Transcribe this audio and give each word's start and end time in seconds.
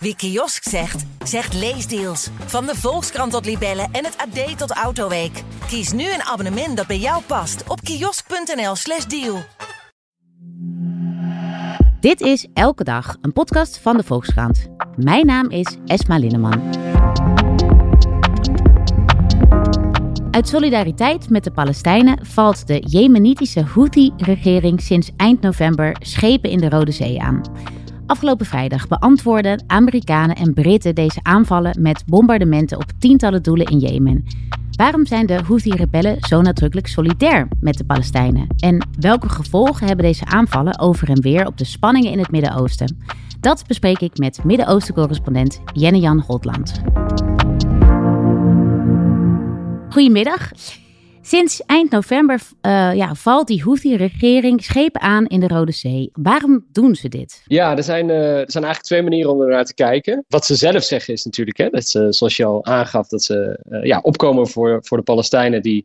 Wie 0.00 0.16
kiosk 0.16 0.68
zegt, 0.68 1.04
zegt 1.24 1.54
leesdeals. 1.54 2.28
Van 2.46 2.66
de 2.66 2.74
Volkskrant 2.74 3.32
tot 3.32 3.44
Libellen 3.44 3.88
en 3.92 4.04
het 4.04 4.16
AD 4.16 4.58
tot 4.58 4.70
Autoweek. 4.70 5.42
Kies 5.66 5.92
nu 5.92 6.02
een 6.02 6.22
abonnement 6.22 6.76
dat 6.76 6.86
bij 6.86 6.98
jou 6.98 7.22
past 7.22 7.68
op 7.68 7.80
kiosk.nl/slash 7.80 9.04
deal. 9.04 9.38
Dit 12.00 12.20
is 12.20 12.46
Elke 12.54 12.84
Dag, 12.84 13.16
een 13.20 13.32
podcast 13.32 13.78
van 13.78 13.96
de 13.96 14.02
Volkskrant. 14.02 14.66
Mijn 14.96 15.26
naam 15.26 15.50
is 15.50 15.76
Esma 15.86 16.18
Linneman. 16.18 16.62
Uit 20.30 20.48
solidariteit 20.48 21.30
met 21.30 21.44
de 21.44 21.50
Palestijnen 21.50 22.26
valt 22.26 22.66
de 22.66 22.78
Jemenitische 22.78 23.62
Houthi-regering 23.62 24.80
sinds 24.80 25.10
eind 25.16 25.40
november 25.40 25.96
schepen 26.00 26.50
in 26.50 26.58
de 26.58 26.68
Rode 26.68 26.92
Zee 26.92 27.22
aan. 27.22 27.42
Afgelopen 28.08 28.46
vrijdag 28.46 28.88
beantwoorden 28.88 29.64
Amerikanen 29.66 30.36
en 30.36 30.54
Britten 30.54 30.94
deze 30.94 31.20
aanvallen 31.22 31.82
met 31.82 32.04
bombardementen 32.06 32.78
op 32.78 32.92
tientallen 32.98 33.42
doelen 33.42 33.66
in 33.66 33.78
Jemen. 33.78 34.24
Waarom 34.70 35.06
zijn 35.06 35.26
de 35.26 35.42
Houthi-rebellen 35.42 36.16
zo 36.20 36.40
nadrukkelijk 36.40 36.86
solidair 36.86 37.48
met 37.60 37.78
de 37.78 37.84
Palestijnen? 37.84 38.46
En 38.58 38.88
welke 38.98 39.28
gevolgen 39.28 39.86
hebben 39.86 40.04
deze 40.04 40.24
aanvallen 40.24 40.78
over 40.78 41.08
en 41.10 41.20
weer 41.20 41.46
op 41.46 41.58
de 41.58 41.64
spanningen 41.64 42.12
in 42.12 42.18
het 42.18 42.30
Midden-Oosten? 42.30 42.96
Dat 43.40 43.64
bespreek 43.66 43.98
ik 44.00 44.18
met 44.18 44.44
Midden-Oosten-correspondent 44.44 45.60
Jenne-Jan 45.72 46.24
Holtland. 46.26 46.80
Goedemiddag. 49.88 50.50
Sinds 51.28 51.62
eind 51.66 51.90
november 51.90 52.40
uh, 52.62 52.94
ja, 52.94 53.14
valt 53.14 53.46
die 53.46 53.62
Houthi-regering 53.62 54.64
schepen 54.64 55.00
aan 55.00 55.26
in 55.26 55.40
de 55.40 55.48
Rode 55.48 55.72
Zee. 55.72 56.10
Waarom 56.12 56.66
doen 56.72 56.94
ze 56.94 57.08
dit? 57.08 57.42
Ja, 57.44 57.76
er 57.76 57.82
zijn, 57.82 58.08
uh, 58.08 58.38
er 58.38 58.50
zijn 58.50 58.64
eigenlijk 58.64 58.82
twee 58.82 59.02
manieren 59.02 59.32
om 59.32 59.40
er 59.40 59.48
naar 59.48 59.64
te 59.64 59.74
kijken. 59.74 60.24
Wat 60.28 60.46
ze 60.46 60.54
zelf 60.54 60.82
zeggen 60.82 61.14
is 61.14 61.24
natuurlijk, 61.24 61.56
hè, 61.56 61.68
dat 61.68 61.88
ze, 61.88 62.06
zoals 62.10 62.36
je 62.36 62.44
al 62.44 62.64
aangaf, 62.64 63.08
dat 63.08 63.22
ze 63.22 63.60
uh, 63.70 63.84
ja, 63.84 63.98
opkomen 64.02 64.48
voor, 64.48 64.78
voor 64.82 64.96
de 64.96 65.02
Palestijnen 65.02 65.62
die 65.62 65.84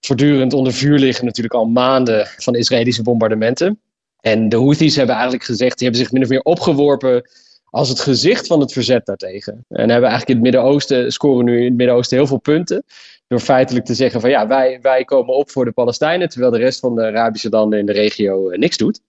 voortdurend 0.00 0.52
onder 0.52 0.72
vuur 0.72 0.98
liggen, 0.98 1.24
natuurlijk 1.24 1.54
al 1.54 1.66
maanden 1.66 2.26
van 2.36 2.54
Israëlische 2.54 3.02
bombardementen. 3.02 3.80
En 4.20 4.48
de 4.48 4.56
Houthis 4.56 4.96
hebben 4.96 5.14
eigenlijk 5.14 5.44
gezegd, 5.44 5.78
die 5.78 5.88
hebben 5.88 6.04
zich 6.04 6.12
min 6.12 6.22
of 6.22 6.28
meer 6.28 6.42
opgeworpen 6.42 7.30
als 7.70 7.88
het 7.88 8.00
gezicht 8.00 8.46
van 8.46 8.60
het 8.60 8.72
verzet 8.72 9.06
daartegen. 9.06 9.64
En 9.68 9.90
hebben 9.90 10.10
eigenlijk 10.10 10.28
in 10.28 10.34
het 10.34 10.44
Midden-Oosten, 10.44 11.12
scoren 11.12 11.44
nu 11.44 11.58
in 11.58 11.64
het 11.64 11.76
Midden-Oosten 11.76 12.16
heel 12.16 12.26
veel 12.26 12.38
punten. 12.38 12.84
Door 13.32 13.40
feitelijk 13.40 13.84
te 13.84 13.94
zeggen 13.94 14.20
van 14.20 14.30
ja, 14.30 14.46
wij, 14.46 14.78
wij 14.82 15.04
komen 15.04 15.34
op 15.34 15.50
voor 15.50 15.64
de 15.64 15.72
Palestijnen, 15.72 16.28
terwijl 16.28 16.52
de 16.52 16.58
rest 16.58 16.80
van 16.80 16.94
de 16.94 17.02
Arabische 17.02 17.48
landen 17.48 17.78
in 17.78 17.86
de 17.86 17.92
regio 17.92 18.50
uh, 18.50 18.58
niks 18.58 18.76
doet. 18.76 19.00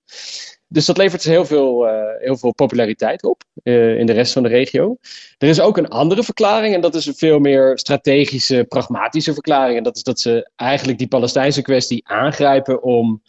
Dus 0.68 0.86
dat 0.86 0.98
levert 0.98 1.22
ze 1.22 1.30
heel 1.30 1.46
veel, 1.46 1.88
uh, 1.88 1.94
heel 2.20 2.38
veel 2.38 2.54
populariteit 2.54 3.24
op 3.24 3.44
uh, 3.64 4.00
in 4.00 4.06
de 4.06 4.14
rest 4.14 4.34
van 4.34 4.44
de 4.44 4.50
regio. 4.50 4.98
Er 5.38 5.48
is 5.48 5.62
ook 5.62 5.78
een 5.78 5.88
andere 5.88 6.24
verklaring 6.24 6.76
en 6.76 6.82
dat 6.82 6.96
is 6.96 7.06
een 7.06 7.16
veel 7.16 7.40
meer 7.40 7.80
strategische, 7.80 8.66
pragmatische 8.68 9.34
verklaring. 9.34 9.78
En 9.78 9.84
dat 9.84 9.96
is 9.96 10.04
dat 10.04 10.20
ze 10.20 10.50
eigenlijk 10.56 10.98
die 10.98 11.08
Palestijnse 11.08 11.62
kwestie 11.62 12.08
aangrijpen 12.08 12.84
om 12.84 13.22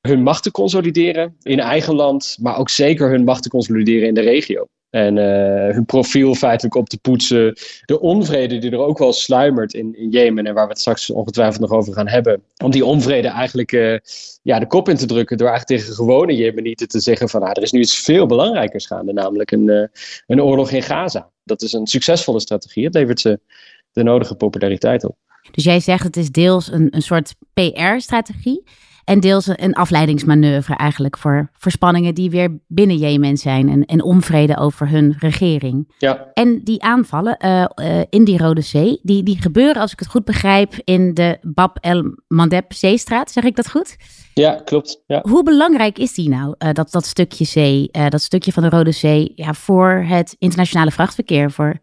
hun 0.00 0.22
macht 0.22 0.42
te 0.42 0.50
consolideren 0.50 1.36
in 1.42 1.60
eigen 1.60 1.94
land, 1.94 2.36
maar 2.40 2.58
ook 2.58 2.70
zeker 2.70 3.10
hun 3.10 3.24
macht 3.24 3.42
te 3.42 3.48
consolideren 3.48 4.08
in 4.08 4.14
de 4.14 4.20
regio. 4.20 4.66
En 4.90 5.16
uh, 5.16 5.74
hun 5.74 5.84
profiel 5.84 6.34
feitelijk 6.34 6.74
op 6.74 6.88
te 6.88 6.98
poetsen. 6.98 7.56
De 7.84 8.00
onvrede 8.00 8.58
die 8.58 8.70
er 8.70 8.78
ook 8.78 8.98
wel 8.98 9.12
sluimert 9.12 9.74
in, 9.74 9.96
in 9.96 10.08
Jemen. 10.08 10.46
En 10.46 10.54
waar 10.54 10.64
we 10.64 10.70
het 10.70 10.80
straks 10.80 11.10
ongetwijfeld 11.10 11.60
nog 11.60 11.70
over 11.70 11.92
gaan 11.92 12.08
hebben. 12.08 12.42
Om 12.64 12.70
die 12.70 12.84
onvrede 12.84 13.28
eigenlijk 13.28 13.72
uh, 13.72 13.98
ja, 14.42 14.58
de 14.58 14.66
kop 14.66 14.88
in 14.88 14.96
te 14.96 15.06
drukken. 15.06 15.36
Door 15.36 15.48
eigenlijk 15.48 15.80
tegen 15.80 15.94
gewone 15.94 16.36
Jemenieten 16.36 16.88
te 16.88 17.00
zeggen 17.00 17.28
van 17.28 17.42
ah, 17.42 17.50
er 17.50 17.62
is 17.62 17.72
nu 17.72 17.80
iets 17.80 17.98
veel 17.98 18.26
belangrijkers 18.26 18.86
gaande. 18.86 19.12
Namelijk 19.12 19.50
een, 19.50 19.66
uh, 19.66 19.84
een 20.26 20.42
oorlog 20.42 20.70
in 20.70 20.82
Gaza. 20.82 21.30
Dat 21.44 21.62
is 21.62 21.72
een 21.72 21.86
succesvolle 21.86 22.40
strategie. 22.40 22.84
Het 22.84 22.94
levert 22.94 23.20
ze 23.20 23.40
de 23.92 24.02
nodige 24.02 24.34
populariteit 24.34 25.04
op. 25.04 25.16
Dus 25.50 25.64
jij 25.64 25.80
zegt 25.80 26.04
het 26.04 26.16
is 26.16 26.30
deels 26.30 26.72
een, 26.72 26.88
een 26.90 27.02
soort 27.02 27.34
PR-strategie. 27.52 28.62
En 29.04 29.20
deels 29.20 29.46
een 29.54 29.74
afleidingsmanoeuvre 29.74 30.74
eigenlijk 30.74 31.18
voor, 31.18 31.50
voor 31.52 31.72
spanningen 31.72 32.14
die 32.14 32.30
weer 32.30 32.58
binnen 32.66 32.96
Jemen 32.96 33.36
zijn 33.36 33.68
en, 33.68 33.84
en 33.84 34.02
onvrede 34.02 34.56
over 34.56 34.88
hun 34.88 35.14
regering. 35.18 35.94
Ja. 35.98 36.30
En 36.34 36.60
die 36.64 36.82
aanvallen 36.82 37.36
uh, 37.44 37.64
uh, 37.74 38.02
in 38.10 38.24
die 38.24 38.38
Rode 38.38 38.60
Zee, 38.60 39.00
die, 39.02 39.22
die 39.22 39.42
gebeuren, 39.42 39.82
als 39.82 39.92
ik 39.92 39.98
het 39.98 40.08
goed 40.08 40.24
begrijp, 40.24 40.74
in 40.84 41.14
de 41.14 41.38
Bab 41.42 41.78
el-Mandeb 41.80 42.72
zeestraat. 42.72 43.30
Zeg 43.30 43.44
ik 43.44 43.56
dat 43.56 43.70
goed? 43.70 43.96
Ja, 44.34 44.60
klopt. 44.64 45.02
Ja. 45.06 45.24
Hoe 45.28 45.42
belangrijk 45.42 45.98
is 45.98 46.14
die 46.14 46.28
nou, 46.28 46.54
uh, 46.58 46.72
dat, 46.72 46.90
dat 46.90 47.06
stukje 47.06 47.44
zee, 47.44 47.88
dat 48.08 48.22
stukje 48.22 48.52
van 48.52 48.62
de 48.62 48.68
Rode 48.68 48.92
Zee, 48.92 49.32
ja, 49.34 49.54
voor 49.54 50.04
het 50.08 50.36
internationale 50.38 50.90
vrachtverkeer, 50.90 51.50
voor 51.50 51.78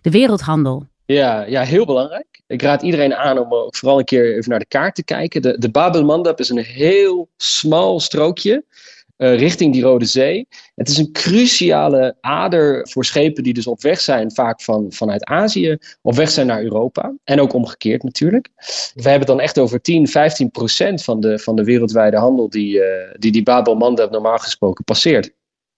de 0.00 0.10
wereldhandel? 0.10 0.90
Ja, 1.12 1.44
ja, 1.44 1.62
heel 1.62 1.86
belangrijk. 1.86 2.40
Ik 2.46 2.62
raad 2.62 2.82
iedereen 2.82 3.14
aan 3.14 3.38
om 3.38 3.54
ook 3.54 3.76
vooral 3.76 3.98
een 3.98 4.04
keer 4.04 4.36
even 4.36 4.50
naar 4.50 4.58
de 4.58 4.66
kaart 4.66 4.94
te 4.94 5.04
kijken. 5.04 5.42
De, 5.42 5.58
de 5.58 5.70
Bab 5.70 5.94
el-Mandab 5.94 6.40
is 6.40 6.48
een 6.48 6.58
heel 6.58 7.28
smal 7.36 8.00
strookje 8.00 8.64
uh, 9.22 9.38
richting 9.38 9.72
die 9.72 9.82
Rode 9.82 10.04
Zee. 10.04 10.48
Het 10.74 10.88
is 10.88 10.98
een 10.98 11.12
cruciale 11.12 12.16
ader 12.20 12.88
voor 12.88 13.04
schepen 13.04 13.42
die 13.42 13.54
dus 13.54 13.66
op 13.66 13.82
weg 13.82 14.00
zijn, 14.00 14.32
vaak 14.32 14.62
van, 14.62 14.86
vanuit 14.88 15.24
Azië, 15.24 15.76
op 16.02 16.14
weg 16.14 16.30
zijn 16.30 16.46
naar 16.46 16.62
Europa. 16.62 17.14
En 17.24 17.40
ook 17.40 17.52
omgekeerd 17.52 18.02
natuurlijk. 18.02 18.48
We 18.94 19.02
hebben 19.02 19.18
het 19.18 19.26
dan 19.26 19.40
echt 19.40 19.58
over 19.58 19.80
10, 19.80 20.08
15 20.08 20.50
procent 20.50 21.04
van 21.04 21.20
de, 21.20 21.38
van 21.38 21.56
de 21.56 21.64
wereldwijde 21.64 22.16
handel 22.16 22.48
die 22.48 22.76
uh, 22.76 22.84
die, 23.18 23.32
die 23.32 23.42
Bab 23.42 23.66
el-Mandab 23.66 24.10
normaal 24.10 24.38
gesproken 24.38 24.84
passeert. 24.84 25.30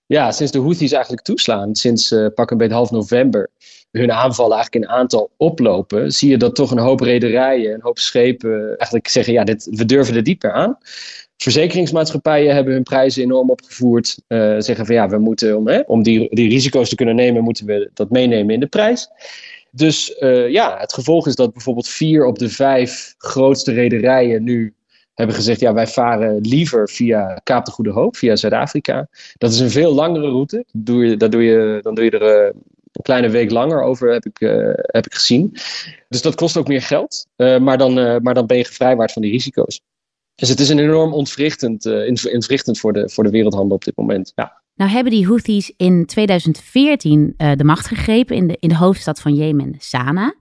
Ja, 0.07 0.33
sinds 0.33 0.53
de 0.53 0.61
Houthis 0.61 0.93
eigenlijk 0.93 1.23
toeslaan, 1.23 1.75
sinds 1.75 2.11
uh, 2.11 2.27
pak 2.35 2.51
een 2.51 2.57
beetje 2.57 2.75
half 2.75 2.91
november, 2.91 3.51
hun 3.91 4.13
aanvallen 4.13 4.57
eigenlijk 4.57 4.85
in 4.85 4.91
aantal 4.91 5.31
oplopen, 5.37 6.13
zie 6.13 6.31
je 6.31 6.37
dat 6.37 6.55
toch 6.55 6.71
een 6.71 6.79
hoop 6.79 7.01
rederijen, 7.01 7.75
een 7.75 7.83
hoop 7.83 7.99
schepen 7.99 8.77
eigenlijk 8.77 9.09
zeggen, 9.09 9.33
ja, 9.33 9.45
dit, 9.45 9.69
we 9.71 9.85
durven 9.85 10.15
er 10.15 10.23
dieper 10.23 10.53
aan. 10.53 10.79
Verzekeringsmaatschappijen 11.37 12.55
hebben 12.55 12.73
hun 12.73 12.83
prijzen 12.83 13.23
enorm 13.23 13.51
opgevoerd. 13.51 14.19
Uh, 14.29 14.55
zeggen 14.59 14.87
van 14.87 14.95
ja, 14.95 15.09
we 15.09 15.19
moeten 15.19 15.57
om, 15.57 15.83
om 15.87 16.03
die, 16.03 16.35
die 16.35 16.49
risico's 16.49 16.89
te 16.89 16.95
kunnen 16.95 17.15
nemen, 17.15 17.43
moeten 17.43 17.67
we 17.67 17.91
dat 17.95 18.11
meenemen 18.11 18.55
in 18.55 18.61
de 18.61 18.67
prijs. 18.67 19.09
Dus 19.71 20.17
uh, 20.21 20.49
ja, 20.49 20.77
het 20.79 20.93
gevolg 20.93 21.27
is 21.27 21.35
dat 21.35 21.53
bijvoorbeeld 21.53 21.89
vier 21.89 22.27
op 22.27 22.39
de 22.39 22.49
vijf 22.49 23.15
grootste 23.19 23.73
rederijen 23.73 24.45
nu 24.45 24.75
hebben 25.15 25.37
gezegd, 25.37 25.61
ja, 25.61 25.75
wij 25.75 25.87
varen 25.87 26.41
liever 26.41 26.89
via 26.89 27.41
Kaap 27.43 27.65
de 27.65 27.71
Goede 27.71 27.91
Hoop, 27.91 28.17
via 28.17 28.37
Zuid-Afrika. 28.37 29.09
Dat 29.39 29.53
is 29.53 29.61
een 29.61 29.71
veel 29.71 29.95
langere 29.95 30.29
route. 30.29 30.65
Dat 30.73 30.87
doe 30.87 31.07
je, 31.07 31.17
dat 31.17 31.33
doe 31.33 31.43
je, 31.43 31.79
dan 31.83 31.95
doe 31.95 32.05
je 32.05 32.11
er 32.11 32.45
uh, 32.45 32.53
een 32.93 33.03
kleine 33.03 33.29
week 33.29 33.51
langer 33.51 33.83
over, 33.83 34.13
heb 34.13 34.25
ik, 34.25 34.41
uh, 34.41 34.73
heb 34.75 35.07
ik 35.07 35.15
gezien. 35.15 35.57
Dus 36.09 36.23
dat 36.23 36.35
kost 36.35 36.57
ook 36.57 36.69
meer 36.69 36.83
geld, 36.83 37.27
uh, 37.37 37.59
maar, 37.59 37.79
dan, 37.79 38.23
maar 38.23 38.35
dan 38.35 38.47
ben 38.47 38.57
je 38.57 38.65
gevrijwaard 38.65 39.13
van 39.13 39.23
die 39.23 39.31
risico's. 39.31 39.81
Dus 40.35 40.49
het 40.49 40.61
is 40.61 40.69
een 40.69 40.79
enorm 40.79 41.13
ontwrichtend, 41.13 41.87
ontwrichtend 42.33 42.79
voor, 42.79 42.93
de, 42.93 43.09
voor 43.09 43.25
de 43.25 43.31
wereldhandel 43.31 43.77
op 43.77 43.85
dit 43.85 43.97
moment. 43.97 44.33
Ja. 44.35 44.63
Nou 44.75 44.91
hebben 44.91 45.13
die 45.13 45.27
Houthis 45.27 45.73
in 45.77 46.07
2014 46.07 47.35
de 47.37 47.65
macht 47.65 47.87
gegrepen 47.87 48.37
in 48.37 48.47
de, 48.47 48.57
in 48.61 48.69
de 48.69 48.77
hoofdstad 48.77 49.21
van 49.21 49.35
Jemen, 49.35 49.75
Sanaa. 49.79 50.35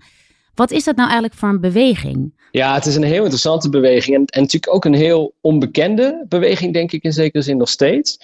Wat 0.56 0.72
is 0.72 0.84
dat 0.84 0.96
nou 0.96 1.10
eigenlijk 1.10 1.40
voor 1.40 1.50
een 1.50 1.62
beweging? 1.62 2.34
Ja, 2.52 2.74
het 2.74 2.86
is 2.86 2.96
een 2.96 3.04
heel 3.04 3.22
interessante 3.22 3.70
beweging. 3.70 4.16
En, 4.16 4.26
en 4.26 4.42
natuurlijk 4.42 4.76
ook 4.76 4.86
een 4.86 4.94
heel 4.94 5.34
onbekende 5.42 6.26
beweging, 6.28 6.74
denk 6.74 6.92
ik 6.92 7.04
in 7.04 7.14
zekere 7.14 7.44
zin 7.44 7.58
nog 7.58 7.70
steeds. 7.70 8.20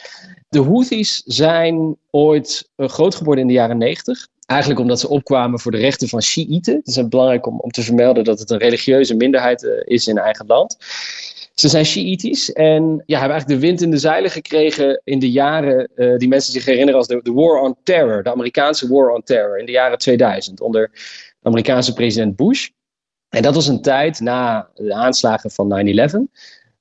De 0.50 0.64
Houthis 0.64 1.22
zijn 1.26 1.96
ooit 2.12 2.70
uh, 2.78 2.88
groot 2.88 3.16
geworden 3.16 3.42
in 3.42 3.48
de 3.48 3.56
jaren 3.56 3.78
90. 3.78 4.28
Eigenlijk 4.46 4.80
omdat 4.80 5.00
ze 5.00 5.10
opkwamen 5.10 5.60
voor 5.60 5.72
de 5.72 5.78
rechten 5.78 6.08
van 6.08 6.22
Shiiten. 6.22 6.76
Het 6.76 6.88
is 6.88 7.08
belangrijk 7.08 7.48
om, 7.48 7.60
om 7.60 7.72
te 7.72 7.82
vermelden 7.82 8.24
dat 8.24 8.40
het 8.40 8.50
een 8.50 8.58
religieuze 8.58 9.16
minderheid 9.16 9.64
uh, 9.64 9.72
is 9.84 10.08
in 10.08 10.18
eigen 10.18 10.46
land. 10.48 10.78
Ze 11.54 11.68
zijn 11.68 11.86
Shiïtisch 11.86 12.52
en 12.52 13.04
ja, 13.06 13.20
hebben 13.20 13.38
eigenlijk 13.38 13.62
de 13.62 13.68
wind 13.68 13.82
in 13.82 13.92
de 13.92 13.98
zeilen 13.98 14.32
gekregen 14.32 15.02
in 15.04 15.20
de 15.20 15.32
jaren 15.32 15.90
uh, 15.96 16.18
die 16.18 16.28
mensen 16.28 16.54
zich 16.54 16.66
herinneren 16.66 16.96
als 16.96 17.08
de, 17.08 17.20
de 17.24 17.34
War 17.34 17.62
on 17.62 17.76
Terror, 17.84 18.24
de 18.24 18.32
Amerikaanse 18.32 18.88
War 18.88 19.10
on 19.10 19.24
Terror 19.24 19.60
in 19.60 19.66
de 19.66 19.72
jaren 19.72 19.98
2000 19.98 20.62
onder 20.62 20.92
de 20.92 20.98
Amerikaanse 21.42 21.94
president 21.94 22.36
Bush. 22.36 22.70
En 23.30 23.42
dat 23.42 23.56
was 23.56 23.68
een 23.68 23.82
tijd 23.82 24.20
na 24.20 24.70
de 24.76 24.94
aanslagen 24.94 25.52
van 25.52 25.70
9-11. 25.70 26.14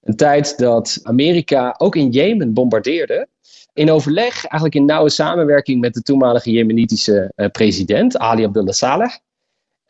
Een 0.02 0.16
tijd 0.16 0.58
dat 0.58 1.00
Amerika 1.02 1.74
ook 1.78 1.96
in 1.96 2.10
Jemen 2.10 2.52
bombardeerde. 2.52 3.28
In 3.72 3.90
overleg, 3.90 4.44
eigenlijk 4.44 4.74
in 4.74 4.84
nauwe 4.84 5.10
samenwerking 5.10 5.80
met 5.80 5.94
de 5.94 6.02
toenmalige 6.02 6.50
Jemenitische 6.50 7.32
uh, 7.36 7.46
president 7.46 8.18
Ali 8.18 8.44
Abdullah 8.44 8.74
Saleh. 8.74 9.14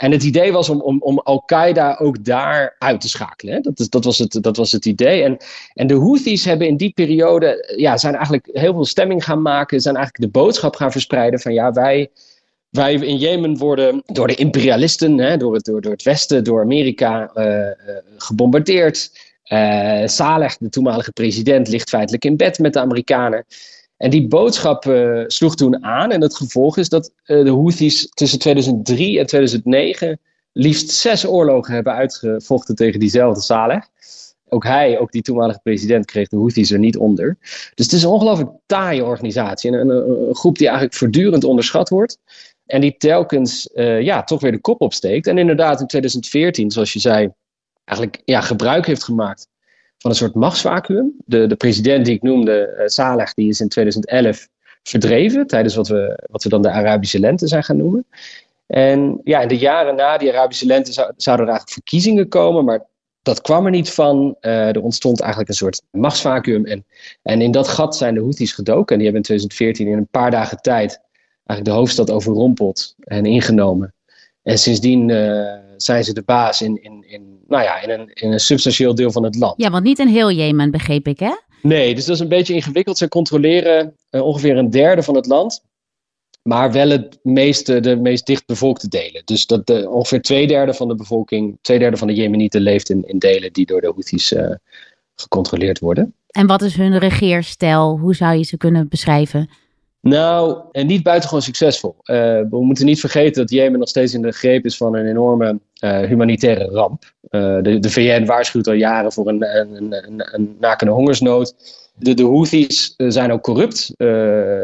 En 0.01 0.13
het 0.13 0.23
idee 0.23 0.53
was 0.53 0.69
om, 0.69 0.81
om, 0.81 1.03
om 1.03 1.19
Al-Qaeda 1.19 1.97
ook 2.01 2.25
daar 2.25 2.77
uit 2.79 3.01
te 3.01 3.09
schakelen. 3.09 3.63
Dat, 3.63 3.79
is, 3.79 3.89
dat, 3.89 4.05
was 4.05 4.19
het, 4.19 4.39
dat 4.43 4.57
was 4.57 4.73
het 4.73 4.87
idee. 4.87 5.23
En, 5.23 5.37
en 5.75 5.87
de 5.87 5.95
Houthis 5.95 6.45
hebben 6.45 6.67
in 6.67 6.77
die 6.77 6.93
periode, 6.93 7.75
ja, 7.77 7.97
zijn 7.97 8.15
eigenlijk 8.15 8.49
heel 8.53 8.73
veel 8.73 8.85
stemming 8.85 9.25
gaan 9.25 9.43
maken. 9.43 9.81
Zijn 9.81 9.97
eigenlijk 9.97 10.33
de 10.33 10.41
boodschap 10.41 10.77
gaan 10.77 10.93
verspreiden 10.93 11.41
van 11.41 11.53
ja, 11.53 11.73
wij, 11.73 12.11
wij 12.71 12.95
in 12.95 13.17
Jemen 13.17 13.57
worden 13.57 14.03
door 14.07 14.27
de 14.27 14.35
imperialisten, 14.35 15.19
hè, 15.19 15.37
door, 15.37 15.55
het, 15.55 15.65
door, 15.65 15.81
door 15.81 15.93
het 15.93 16.03
Westen, 16.03 16.45
door 16.45 16.61
Amerika 16.61 17.31
uh, 17.35 17.45
uh, 17.45 17.71
gebombardeerd. 18.17 19.27
Uh, 19.53 20.07
Saleh, 20.07 20.51
de 20.59 20.69
toenmalige 20.69 21.13
president, 21.13 21.69
ligt 21.69 21.89
feitelijk 21.89 22.25
in 22.25 22.37
bed 22.37 22.59
met 22.59 22.73
de 22.73 22.81
Amerikanen. 22.81 23.45
En 23.97 24.11
die 24.11 24.29
boodschap 24.29 24.83
sloeg 25.27 25.55
toen 25.55 25.85
aan. 25.85 26.11
En 26.11 26.21
het 26.21 26.37
gevolg 26.37 26.77
is 26.77 26.89
dat 26.89 27.13
de 27.25 27.51
Houthis 27.51 28.09
tussen 28.15 28.39
2003 28.39 29.19
en 29.19 29.27
2009 29.27 30.19
liefst 30.53 30.91
zes 30.91 31.27
oorlogen 31.27 31.75
hebben 31.75 31.93
uitgevochten 31.93 32.75
tegen 32.75 33.01
diezelfde 33.01 33.41
Saleh. 33.41 33.83
Ook 34.49 34.65
hij, 34.65 34.99
ook 34.99 35.13
die 35.13 35.23
toenmalige 35.23 35.61
president, 35.63 36.05
kreeg 36.05 36.29
de 36.29 36.37
Houthis 36.37 36.71
er 36.71 36.79
niet 36.79 36.97
onder. 36.97 37.37
Dus 37.75 37.85
het 37.85 37.93
is 37.93 38.03
een 38.03 38.11
ongelooflijk 38.11 38.51
taaie 38.67 39.05
organisatie. 39.05 39.77
En 39.77 39.89
een 39.89 40.35
groep 40.35 40.59
die 40.59 40.67
eigenlijk 40.67 40.97
voortdurend 40.97 41.45
onderschat 41.45 41.89
wordt. 41.89 42.19
En 42.69 42.81
die 42.81 42.97
telkens 42.97 43.71
uh, 43.75 44.01
ja, 44.01 44.23
toch 44.23 44.41
weer 44.41 44.53
de 44.53 44.61
kop 44.61 44.81
opsteekt. 44.81 45.27
En 45.27 45.39
inderdaad 45.39 45.81
in 45.81 45.87
2014, 45.87 46.71
zoals 46.71 46.93
je 46.93 46.99
zei, 46.99 47.31
eigenlijk 47.85 48.23
ja, 48.25 48.41
gebruik 48.41 48.87
heeft 48.87 49.05
gemaakt 49.05 49.49
van 49.99 50.11
een 50.11 50.17
soort 50.17 50.35
machtsvacuum. 50.35 51.15
De, 51.25 51.47
de 51.47 51.57
president 51.57 52.05
die 52.05 52.15
ik 52.15 52.23
noemde, 52.23 52.77
uh, 52.79 52.87
Saleh, 52.87 53.27
die 53.35 53.49
is 53.49 53.61
in 53.61 53.69
2011 53.69 54.49
verdreven 54.83 55.47
tijdens 55.47 55.75
wat 55.75 55.89
we, 55.89 56.27
wat 56.31 56.43
we 56.43 56.49
dan 56.49 56.63
de 56.63 56.71
Arabische 56.71 57.21
lente 57.21 57.49
zijn 57.49 57.65
gaan 57.65 57.77
noemen. 57.77 58.07
En 58.67 59.21
ja, 59.25 59.41
in 59.41 59.49
de 59.49 59.59
jaren 59.59 59.95
na 59.95 60.19
die 60.19 60.33
Arabische 60.33 60.67
lente 60.67 60.93
zou, 60.93 61.13
zouden 61.17 61.47
er 61.47 61.53
eigenlijk 61.53 61.83
verkiezingen 61.83 62.29
komen, 62.29 62.65
maar 62.65 62.87
dat 63.23 63.41
kwam 63.41 63.65
er 63.65 63.71
niet 63.71 63.91
van. 63.91 64.37
Uh, 64.41 64.69
er 64.69 64.83
ontstond 64.83 65.21
eigenlijk 65.21 65.51
een 65.51 65.57
soort 65.57 65.83
machtsvacuum. 65.91 66.65
En, 66.67 66.85
en 67.23 67.41
in 67.41 67.51
dat 67.51 67.69
gat 67.69 67.97
zijn 67.97 68.15
de 68.15 68.21
Houthis 68.21 68.53
gedoken. 68.53 68.93
En 68.93 69.03
die 69.03 69.13
hebben 69.13 69.17
in 69.17 69.23
2014 69.23 69.87
in 69.87 69.99
een 69.99 70.09
paar 70.11 70.31
dagen 70.31 70.61
tijd 70.61 71.01
eigenlijk 71.49 71.65
de 71.65 71.71
hoofdstad 71.71 72.11
overrompeld 72.11 72.95
en 72.99 73.27
ingenomen. 73.27 73.95
En 74.43 74.59
sindsdien 74.59 75.09
uh, 75.09 75.53
zijn 75.77 76.05
ze 76.05 76.13
de 76.13 76.23
baas 76.23 76.63
in, 76.63 76.83
in, 76.83 77.05
in, 77.09 77.39
nou 77.47 77.63
ja, 77.63 77.83
in, 77.83 77.91
een, 77.91 78.11
in 78.13 78.33
een 78.33 78.41
substantieel 78.41 78.95
deel 78.95 79.13
van 79.13 79.23
het 79.23 79.37
land. 79.37 79.55
Ja, 79.63 79.71
want 79.71 79.85
niet 79.85 79.99
in 79.99 80.09
heel 80.09 80.33
Jemen, 80.33 80.71
begreep 80.71 81.09
ik, 81.09 81.19
hè? 81.19 81.33
Nee, 81.63 81.95
dus 81.95 82.05
dat 82.05 82.15
is 82.15 82.21
een 82.21 82.29
beetje 82.29 82.55
ingewikkeld. 82.55 82.99
Ze 82.99 83.09
controleren 83.09 83.95
uh, 84.11 84.23
ongeveer 84.23 84.57
een 84.57 84.71
derde 84.71 85.03
van 85.03 85.15
het 85.15 85.27
land. 85.27 85.67
Maar 86.43 86.73
wel 86.73 86.89
het 86.89 87.19
meeste, 87.23 87.81
de 87.81 87.97
meest 87.97 88.27
dichtbevolkte 88.27 88.89
delen. 88.89 89.23
Dus 89.25 89.47
dat 89.47 89.67
de, 89.67 89.91
ongeveer 89.91 90.23
twee 90.23 90.47
derde 90.47 90.75
van 90.75 90.89
de 90.89 90.95
bevolking, 90.95 91.59
twee 91.61 91.79
derde 91.79 91.97
van 91.97 92.07
de 92.07 92.15
Jemenieten 92.15 92.61
leeft 92.61 92.91
in, 92.91 93.05
in 93.07 93.19
delen 93.19 93.53
die 93.53 93.67
door 93.67 93.81
de 93.81 93.87
Houthis 93.87 94.33
uh, 94.33 94.51
gecontroleerd 95.15 95.79
worden. 95.79 96.15
En 96.29 96.47
wat 96.47 96.63
is 96.63 96.77
hun 96.77 96.99
regeerstijl? 96.99 97.99
Hoe 97.99 98.15
zou 98.15 98.37
je 98.37 98.45
ze 98.45 98.57
kunnen 98.57 98.89
beschrijven? 98.89 99.51
Nou, 100.01 100.61
en 100.73 100.87
niet 100.87 101.03
buitengewoon 101.03 101.43
succesvol. 101.43 101.97
Uh, 102.05 102.17
we 102.51 102.65
moeten 102.65 102.85
niet 102.85 103.01
vergeten 103.01 103.43
dat 103.43 103.51
Jemen 103.51 103.79
nog 103.79 103.89
steeds 103.89 104.15
in 104.15 104.23
de 104.23 104.33
greep 104.33 104.65
is 104.65 104.77
van 104.77 104.95
een 104.95 105.07
enorme 105.07 105.59
uh, 105.85 106.01
humanitaire 106.01 106.65
ramp. 106.65 107.03
Uh, 107.31 107.57
de, 107.63 107.79
de, 107.79 107.91
VN 107.91 108.25
waarschuwt 108.25 108.67
al 108.67 108.73
jaren 108.73 109.13
voor 109.13 109.29
een, 109.29 109.57
een, 109.57 109.93
een, 109.93 110.35
een 110.35 110.57
nakende 110.61 110.93
hongersnood. 110.93 111.55
De, 111.95 112.15
de 112.15 112.25
Houthis 112.25 112.95
zijn 112.97 113.33
ook 113.33 113.43
corrupt. 113.43 113.95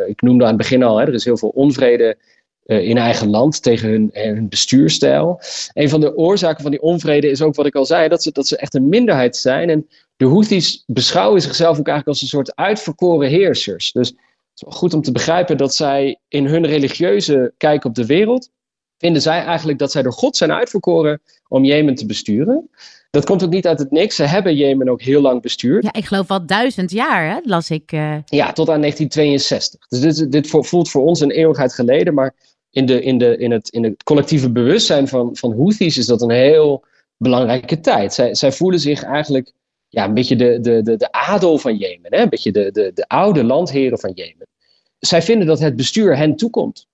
ik 0.07 0.23
noemde 0.23 0.43
aan 0.43 0.49
het 0.49 0.59
begin 0.59 0.83
al, 0.83 0.97
hè, 0.97 1.07
er 1.07 1.15
is 1.15 1.25
heel 1.25 1.37
veel 1.37 1.49
onvrede 1.49 2.17
in 2.65 2.99
eigen 2.99 3.31
land 3.31 3.63
tegen 3.63 3.89
hun, 3.89 4.11
hun 4.13 4.49
bestuurstijl. 4.49 5.41
Een 5.73 5.89
van 5.89 6.01
de 6.01 6.17
oorzaken 6.17 6.63
van 6.63 6.71
die 6.71 6.83
onvrede 6.83 7.31
is 7.31 7.43
ook 7.43 7.55
wat 7.55 7.67
ik 7.67 7.75
al 7.75 7.87
zei, 7.87 8.09
dat 8.09 8.23
ze, 8.23 8.33
dat 8.33 8.47
ze 8.47 8.57
echt 8.57 8.75
een 8.75 8.89
minderheid 8.89 9.37
zijn. 9.37 9.71
En 9.71 9.89
de 10.17 10.27
Houthis 10.27 10.83
beschouwen 10.87 11.41
zichzelf 11.41 11.79
ook 11.79 11.89
eigenlijk 11.89 12.09
als 12.09 12.23
een 12.23 12.39
soort 12.39 12.57
uitverkoren 12.57 13.29
heersers. 13.29 13.93
Dus 13.93 14.15
het 14.55 14.69
is 14.69 14.77
goed 14.77 14.95
om 14.95 15.03
te 15.03 15.13
begrijpen 15.13 15.57
dat 15.57 15.75
zij 15.75 16.19
in 16.29 16.47
hun 16.47 16.67
religieuze 16.67 17.53
kijk 17.57 17.85
op 17.85 17.95
de 17.95 18.07
wereld, 18.07 18.51
vinden 18.99 19.23
zij 19.23 19.45
eigenlijk 19.45 19.79
dat 19.79 19.93
zij 19.93 20.03
door 20.03 20.13
God 20.13 20.37
zijn 20.37 20.53
uitverkoren 20.53 21.21
om 21.49 21.65
Jemen 21.65 21.95
te 21.95 22.07
besturen. 22.07 22.71
Dat 23.11 23.25
komt 23.25 23.45
ook 23.45 23.51
niet 23.51 23.67
uit 23.67 23.79
het 23.79 23.91
niks. 23.91 24.17
Ze 24.17 24.23
hebben 24.23 24.57
Jemen 24.57 24.89
ook 24.89 25.03
heel 25.03 25.21
lang 25.21 25.43
bestuurd. 25.43 25.85
Ja, 25.85 25.93
ik 25.93 26.05
geloof 26.05 26.29
wel 26.29 26.47
duizend 26.47 26.91
jaar, 26.91 27.31
hè, 27.31 27.39
las 27.43 27.71
ik. 27.71 27.93
Uh... 27.93 28.17
Ja, 28.27 28.53
tot 28.53 28.69
aan 28.69 28.81
1962. 28.81 29.87
Dus 29.89 30.01
dit, 30.01 30.33
dit 30.33 30.47
voelt 30.47 30.91
voor 30.91 31.05
ons 31.05 31.21
een 31.21 31.31
eeuwigheid 31.31 31.75
geleden, 31.75 32.15
maar 32.15 32.35
in, 32.71 32.87
de, 32.87 33.03
in, 33.03 33.19
de, 33.19 33.37
in, 33.37 33.51
het, 33.51 33.69
in 33.69 33.85
het 33.85 34.03
collectieve 34.03 34.51
bewustzijn 34.51 35.09
van, 35.09 35.37
van 35.37 35.53
Houthis 35.57 35.99
is 35.99 36.07
dat 36.07 36.23
een 36.23 36.31
heel 36.31 36.85
belangrijke 37.17 37.81
tijd. 37.81 38.15
Zij, 38.15 38.35
zij 38.35 38.53
voelen 38.53 38.81
zich 38.81 39.03
eigenlijk 39.03 39.53
ja, 39.95 40.05
een 40.05 40.15
beetje 40.15 40.37
de, 40.37 40.61
de, 40.61 40.83
de, 40.83 40.97
de 40.97 41.13
adel 41.13 41.59
van 41.59 41.77
Jemen. 41.77 42.15
Hè? 42.15 42.23
Een 42.23 42.29
beetje 42.29 42.53
de, 42.53 42.71
de, 42.71 42.91
de 42.95 43.09
oude 43.09 43.45
landheren 43.45 43.99
van 43.99 44.13
Jemen. 44.15 44.47
Zij 44.99 45.23
vinden 45.23 45.47
dat 45.47 45.59
het 45.59 45.77
bestuur 45.77 46.17
hen 46.17 46.37
toekomt. 46.37 46.87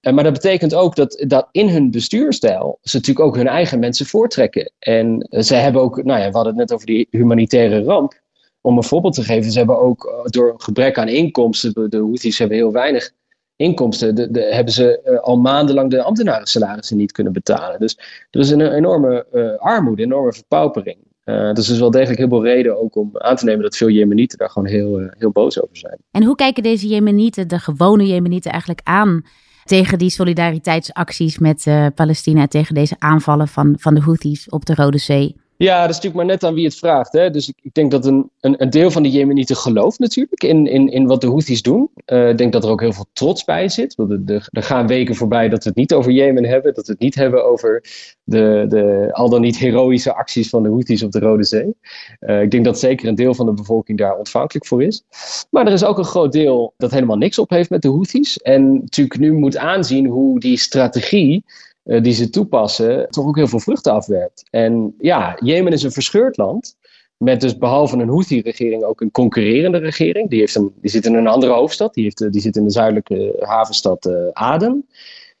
Uh, 0.00 0.12
maar 0.12 0.24
dat 0.24 0.32
betekent 0.32 0.74
ook 0.74 0.96
dat, 0.96 1.24
dat 1.26 1.48
in 1.52 1.68
hun 1.68 1.90
bestuurstijl 1.90 2.78
ze 2.82 2.96
natuurlijk 2.96 3.26
ook 3.26 3.36
hun 3.36 3.46
eigen 3.46 3.78
mensen 3.78 4.06
voortrekken. 4.06 4.72
En 4.78 5.26
uh, 5.30 5.42
zij 5.42 5.60
hebben 5.60 5.82
ook, 5.82 6.04
nou 6.04 6.20
ja, 6.20 6.26
we 6.28 6.34
hadden 6.34 6.52
het 6.52 6.56
net 6.56 6.72
over 6.72 6.86
die 6.86 7.06
humanitaire 7.10 7.82
ramp. 7.82 8.20
Om 8.60 8.76
een 8.76 8.84
voorbeeld 8.84 9.14
te 9.14 9.22
geven, 9.22 9.50
ze 9.52 9.58
hebben 9.58 9.80
ook 9.80 10.04
uh, 10.04 10.30
door 10.30 10.54
gebrek 10.56 10.98
aan 10.98 11.08
inkomsten, 11.08 11.74
de, 11.74 11.88
de 11.88 11.98
Houthis 11.98 12.38
hebben 12.38 12.56
heel 12.56 12.72
weinig 12.72 13.10
inkomsten, 13.56 14.14
de, 14.14 14.30
de, 14.30 14.40
hebben 14.40 14.72
ze 14.72 15.20
al 15.22 15.38
maandenlang 15.38 15.90
de 15.90 16.02
ambtenaren 16.02 16.46
salarissen 16.46 16.96
niet 16.96 17.12
kunnen 17.12 17.32
betalen. 17.32 17.80
Dus 17.80 17.98
er 18.30 18.40
is 18.40 18.50
een 18.50 18.72
enorme 18.72 19.26
armoede, 19.58 20.02
een 20.02 20.08
enorme 20.08 20.32
verpaupering. 20.32 20.98
Uh, 21.26 21.52
dus 21.52 21.66
er 21.66 21.74
is 21.74 21.80
wel 21.80 21.90
degelijk 21.90 22.18
heel 22.18 22.28
veel 22.28 22.44
reden 22.44 22.82
ook 22.82 22.96
om 22.96 23.10
aan 23.12 23.36
te 23.36 23.44
nemen 23.44 23.62
dat 23.62 23.76
veel 23.76 23.88
Jemenieten 23.88 24.38
daar 24.38 24.50
gewoon 24.50 24.68
heel, 24.68 25.00
uh, 25.00 25.06
heel 25.18 25.30
boos 25.30 25.62
over 25.62 25.76
zijn. 25.76 25.98
En 26.10 26.24
hoe 26.24 26.34
kijken 26.34 26.62
deze 26.62 26.86
Jemenieten, 26.86 27.48
de 27.48 27.58
gewone 27.58 28.06
Jemenieten, 28.06 28.50
eigenlijk 28.50 28.80
aan 28.84 29.24
tegen 29.64 29.98
die 29.98 30.10
solidariteitsacties 30.10 31.38
met 31.38 31.66
uh, 31.66 31.86
Palestina, 31.94 32.46
tegen 32.46 32.74
deze 32.74 32.96
aanvallen 32.98 33.48
van, 33.48 33.74
van 33.78 33.94
de 33.94 34.00
Houthis 34.00 34.48
op 34.48 34.64
de 34.64 34.74
Rode 34.74 34.98
Zee? 34.98 35.36
Ja, 35.58 35.80
dat 35.80 35.90
is 35.90 35.94
natuurlijk 35.96 36.14
maar 36.14 36.34
net 36.34 36.44
aan 36.44 36.54
wie 36.54 36.64
het 36.64 36.76
vraagt. 36.76 37.12
Hè? 37.12 37.30
Dus 37.30 37.48
ik, 37.48 37.54
ik 37.62 37.74
denk 37.74 37.90
dat 37.90 38.06
een, 38.06 38.30
een, 38.40 38.62
een, 38.62 38.70
deel 38.70 38.90
van 38.90 39.02
de 39.02 39.10
Jemenieten 39.10 39.56
gelooft 39.56 39.98
natuurlijk 39.98 40.42
in, 40.42 40.66
in, 40.66 40.88
in 40.88 41.06
wat 41.06 41.20
de 41.20 41.26
Houthis 41.26 41.62
doen. 41.62 41.90
Uh, 42.06 42.28
ik 42.28 42.38
denk 42.38 42.52
dat 42.52 42.64
er 42.64 42.70
ook 42.70 42.80
heel 42.80 42.92
veel 42.92 43.06
trots 43.12 43.44
bij 43.44 43.68
zit. 43.68 43.98
Er, 44.26 44.48
er 44.50 44.62
gaan 44.62 44.86
weken 44.86 45.14
voorbij 45.14 45.48
dat 45.48 45.62
we 45.62 45.68
het 45.68 45.78
niet 45.78 45.92
over 45.92 46.12
Jemen 46.12 46.44
hebben. 46.44 46.74
Dat 46.74 46.86
we 46.86 46.92
het 46.92 47.00
niet 47.00 47.14
hebben 47.14 47.44
over 47.44 47.82
de, 48.24 48.64
de 48.68 49.08
al 49.12 49.28
dan 49.28 49.40
niet 49.40 49.58
heroïsche 49.58 50.14
acties 50.14 50.48
van 50.48 50.62
de 50.62 50.68
Houthis 50.68 51.02
op 51.02 51.12
de 51.12 51.18
Rode 51.18 51.44
Zee. 51.44 51.76
Uh, 52.20 52.42
ik 52.42 52.50
denk 52.50 52.64
dat 52.64 52.78
zeker 52.78 53.08
een 53.08 53.14
deel 53.14 53.34
van 53.34 53.46
de 53.46 53.52
bevolking 53.52 53.98
daar 53.98 54.16
ontvankelijk 54.16 54.66
voor 54.66 54.82
is. 54.82 55.02
Maar 55.50 55.66
er 55.66 55.72
is 55.72 55.84
ook 55.84 55.98
een 55.98 56.04
groot 56.04 56.32
deel 56.32 56.74
dat 56.76 56.90
helemaal 56.90 57.16
niks 57.16 57.38
op 57.38 57.50
heeft 57.50 57.70
met 57.70 57.82
de 57.82 57.88
Houthis. 57.88 58.38
En 58.38 58.74
natuurlijk 58.74 59.18
nu 59.18 59.32
moet 59.32 59.56
aanzien 59.56 60.06
hoe 60.06 60.40
die 60.40 60.58
strategie 60.58 61.44
uh, 61.86 62.02
die 62.02 62.12
ze 62.12 62.30
toepassen, 62.30 63.08
toch 63.10 63.26
ook 63.26 63.36
heel 63.36 63.46
veel 63.46 63.60
vruchten 63.60 63.92
afwerpt. 63.92 64.44
En 64.50 64.94
ja, 64.98 65.36
Jemen 65.40 65.72
is 65.72 65.82
een 65.82 65.92
verscheurd 65.92 66.36
land. 66.36 66.76
Met 67.16 67.40
dus 67.40 67.58
behalve 67.58 67.96
een 67.96 68.08
Houthi-regering 68.08 68.82
ook 68.82 69.00
een 69.00 69.10
concurrerende 69.10 69.78
regering. 69.78 70.30
Die, 70.30 70.38
heeft 70.38 70.54
een, 70.54 70.72
die 70.80 70.90
zit 70.90 71.06
in 71.06 71.14
een 71.14 71.26
andere 71.26 71.52
hoofdstad. 71.52 71.94
Die, 71.94 72.04
heeft, 72.04 72.32
die 72.32 72.40
zit 72.40 72.56
in 72.56 72.64
de 72.64 72.70
zuidelijke 72.70 73.36
havenstad 73.38 74.06
uh, 74.06 74.28
Aden. 74.32 74.86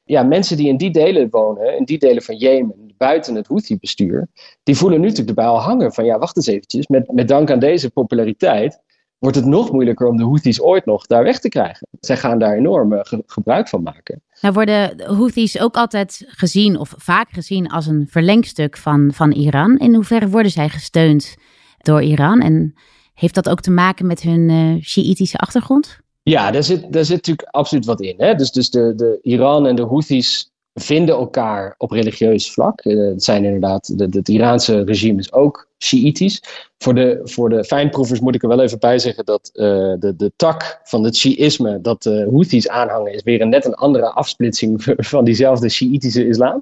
Ja, 0.04 0.22
mensen 0.22 0.56
die 0.56 0.68
in 0.68 0.76
die 0.76 0.90
delen 0.90 1.30
wonen, 1.30 1.76
in 1.76 1.84
die 1.84 1.98
delen 1.98 2.22
van 2.22 2.36
Jemen, 2.36 2.94
buiten 2.96 3.34
het 3.34 3.46
Houthi-bestuur, 3.46 4.28
die 4.62 4.76
voelen 4.76 5.00
nu 5.00 5.06
natuurlijk 5.06 5.38
erbij 5.38 5.52
al 5.52 5.60
hangen 5.60 5.92
van 5.92 6.04
ja, 6.04 6.18
wacht 6.18 6.36
eens 6.36 6.46
eventjes. 6.46 6.86
Met, 6.86 7.12
met 7.12 7.28
dank 7.28 7.50
aan 7.50 7.58
deze 7.58 7.90
populariteit 7.90 8.80
wordt 9.26 9.40
het 9.40 9.54
nog 9.54 9.72
moeilijker 9.72 10.06
om 10.06 10.16
de 10.16 10.24
Houthis 10.24 10.60
ooit 10.60 10.86
nog 10.86 11.06
daar 11.06 11.22
weg 11.22 11.38
te 11.38 11.48
krijgen. 11.48 11.88
Zij 12.00 12.16
gaan 12.16 12.38
daar 12.38 12.56
enorm 12.56 12.92
ge 13.02 13.22
gebruik 13.26 13.68
van 13.68 13.82
maken. 13.82 14.22
Nou 14.40 14.54
worden 14.54 15.02
Houthis 15.06 15.60
ook 15.60 15.76
altijd 15.76 16.24
gezien, 16.26 16.78
of 16.78 16.94
vaak 16.96 17.30
gezien, 17.30 17.68
als 17.68 17.86
een 17.86 18.06
verlengstuk 18.10 18.76
van, 18.76 19.10
van 19.14 19.32
Iran. 19.32 19.78
In 19.78 19.94
hoeverre 19.94 20.28
worden 20.28 20.52
zij 20.52 20.68
gesteund 20.68 21.36
door 21.78 22.02
Iran? 22.02 22.40
En 22.40 22.74
heeft 23.14 23.34
dat 23.34 23.48
ook 23.48 23.60
te 23.60 23.70
maken 23.70 24.06
met 24.06 24.22
hun 24.22 24.48
uh, 24.48 24.82
Sjiïtische 24.82 25.38
achtergrond? 25.38 25.98
Ja, 26.22 26.50
daar 26.50 26.64
zit, 26.64 26.92
daar 26.92 27.04
zit 27.04 27.16
natuurlijk 27.16 27.48
absoluut 27.48 27.84
wat 27.84 28.00
in. 28.00 28.14
Hè? 28.16 28.34
Dus, 28.34 28.50
dus 28.50 28.70
de, 28.70 28.92
de 28.96 29.18
Iran 29.22 29.66
en 29.66 29.76
de 29.76 29.86
Houthis 29.86 30.50
vinden 30.78 31.14
elkaar 31.14 31.74
op 31.78 31.90
religieus 31.90 32.52
vlak. 32.52 32.84
Uh, 32.84 33.08
het 33.08 33.24
zijn 33.24 33.44
inderdaad, 33.44 33.98
de, 33.98 34.08
het 34.10 34.28
Iraanse 34.28 34.84
regime 34.84 35.18
is 35.18 35.32
ook 35.32 35.68
Shiïtisch. 35.78 36.42
Voor 36.78 36.94
de, 36.94 37.20
voor 37.22 37.48
de 37.48 37.64
fijnproevers 37.64 38.20
moet 38.20 38.34
ik 38.34 38.42
er 38.42 38.48
wel 38.48 38.62
even 38.62 38.78
bij 38.78 38.98
zeggen 38.98 39.24
dat 39.24 39.50
uh, 39.54 39.64
de, 39.98 40.14
de 40.16 40.32
tak 40.36 40.80
van 40.82 41.04
het 41.04 41.16
Shiïsme 41.16 41.80
dat 41.80 42.02
de 42.02 42.24
uh, 42.26 42.32
Houthis 42.32 42.68
aanhangen, 42.68 43.12
is 43.12 43.22
weer 43.22 43.40
een 43.40 43.48
net 43.48 43.64
een 43.64 43.74
andere 43.74 44.10
afsplitsing 44.10 44.82
van 45.12 45.24
diezelfde 45.24 45.68
Shiïtische 45.68 46.26
islam. 46.26 46.60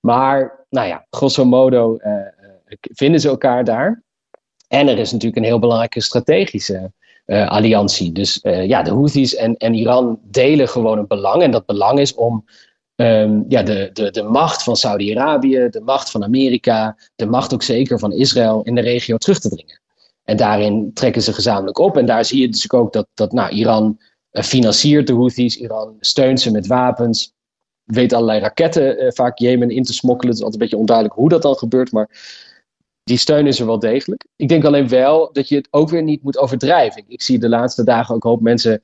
Maar, 0.00 0.64
nou 0.68 0.88
ja, 0.88 1.06
grosso 1.10 1.44
modo 1.44 1.98
vinden 2.80 3.20
ze 3.20 3.28
elkaar 3.28 3.64
daar. 3.64 4.02
En 4.68 4.88
er 4.88 4.98
is 4.98 5.12
natuurlijk 5.12 5.38
een 5.38 5.48
heel 5.48 5.58
belangrijke 5.58 6.00
strategische 6.00 6.92
alliantie. 7.26 8.12
Dus 8.12 8.38
ja, 8.42 8.82
de 8.82 8.90
Houthis 8.90 9.34
en, 9.34 9.56
en 9.56 9.74
Iran 9.74 10.18
delen 10.22 10.68
gewoon 10.68 10.98
een 10.98 11.06
belang. 11.06 11.42
En 11.42 11.50
dat 11.50 11.66
belang 11.66 11.98
is 11.98 12.14
om 12.14 12.44
um, 13.00 13.44
ja, 13.48 13.62
de, 13.62 13.90
de, 13.92 14.10
de 14.10 14.22
macht 14.22 14.62
van 14.62 14.76
Saudi-Arabië, 14.76 15.68
de 15.70 15.80
macht 15.80 16.10
van 16.10 16.24
Amerika, 16.24 16.96
de 17.16 17.26
macht 17.26 17.54
ook 17.54 17.62
zeker 17.62 17.98
van 17.98 18.12
Israël 18.12 18.62
in 18.62 18.74
de 18.74 18.80
regio 18.80 19.16
terug 19.16 19.40
te 19.40 19.48
dringen. 19.48 19.80
En 20.24 20.36
daarin 20.36 20.90
trekken 20.94 21.22
ze 21.22 21.32
gezamenlijk 21.32 21.78
op. 21.78 21.96
En 21.96 22.06
daar 22.06 22.24
zie 22.24 22.40
je 22.40 22.48
dus 22.48 22.72
ook 22.72 22.92
dat, 22.92 23.06
dat 23.14 23.32
nou, 23.32 23.50
Iran 23.50 23.98
uh, 24.32 24.42
financiert 24.42 25.06
de 25.06 25.14
Houthis, 25.14 25.56
Iran 25.56 25.96
steunt 26.00 26.40
ze 26.40 26.50
met 26.50 26.66
wapens, 26.66 27.32
weet 27.84 28.12
allerlei 28.12 28.40
raketten 28.40 29.02
uh, 29.02 29.10
vaak 29.10 29.38
Jemen 29.38 29.70
in 29.70 29.82
te 29.82 29.92
smokkelen. 29.92 30.28
Het 30.28 30.38
is 30.38 30.44
altijd 30.44 30.62
een 30.62 30.68
beetje 30.68 30.80
onduidelijk 30.80 31.16
hoe 31.16 31.28
dat 31.28 31.42
dan 31.42 31.56
gebeurt, 31.56 31.92
maar 31.92 32.08
die 33.04 33.18
steun 33.18 33.46
is 33.46 33.60
er 33.60 33.66
wel 33.66 33.78
degelijk. 33.78 34.26
Ik 34.36 34.48
denk 34.48 34.64
alleen 34.64 34.88
wel 34.88 35.32
dat 35.32 35.48
je 35.48 35.56
het 35.56 35.68
ook 35.70 35.90
weer 35.90 36.02
niet 36.02 36.22
moet 36.22 36.38
overdrijven. 36.38 37.04
Ik 37.08 37.22
zie 37.22 37.38
de 37.38 37.48
laatste 37.48 37.84
dagen 37.84 38.14
ook 38.14 38.24
een 38.24 38.30
hoop 38.30 38.40
mensen 38.40 38.82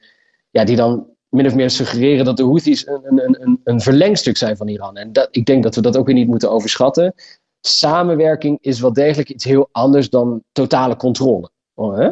ja, 0.50 0.64
die 0.64 0.76
dan 0.76 1.06
min 1.36 1.46
of 1.46 1.54
meer 1.54 1.70
suggereren 1.70 2.24
dat 2.24 2.36
de 2.36 2.44
Houthis 2.44 2.86
een, 2.86 3.24
een, 3.24 3.42
een, 3.42 3.60
een 3.64 3.80
verlengstuk 3.80 4.36
zijn 4.36 4.56
van 4.56 4.68
Iran. 4.68 4.96
En 4.96 5.12
dat, 5.12 5.28
ik 5.30 5.46
denk 5.46 5.62
dat 5.62 5.74
we 5.74 5.80
dat 5.80 5.96
ook 5.96 6.06
weer 6.06 6.14
niet 6.14 6.28
moeten 6.28 6.50
overschatten. 6.50 7.14
Samenwerking 7.60 8.58
is 8.60 8.80
wel 8.80 8.92
degelijk 8.92 9.28
iets 9.28 9.44
heel 9.44 9.68
anders 9.72 10.10
dan 10.10 10.42
totale 10.52 10.96
controle. 10.96 11.50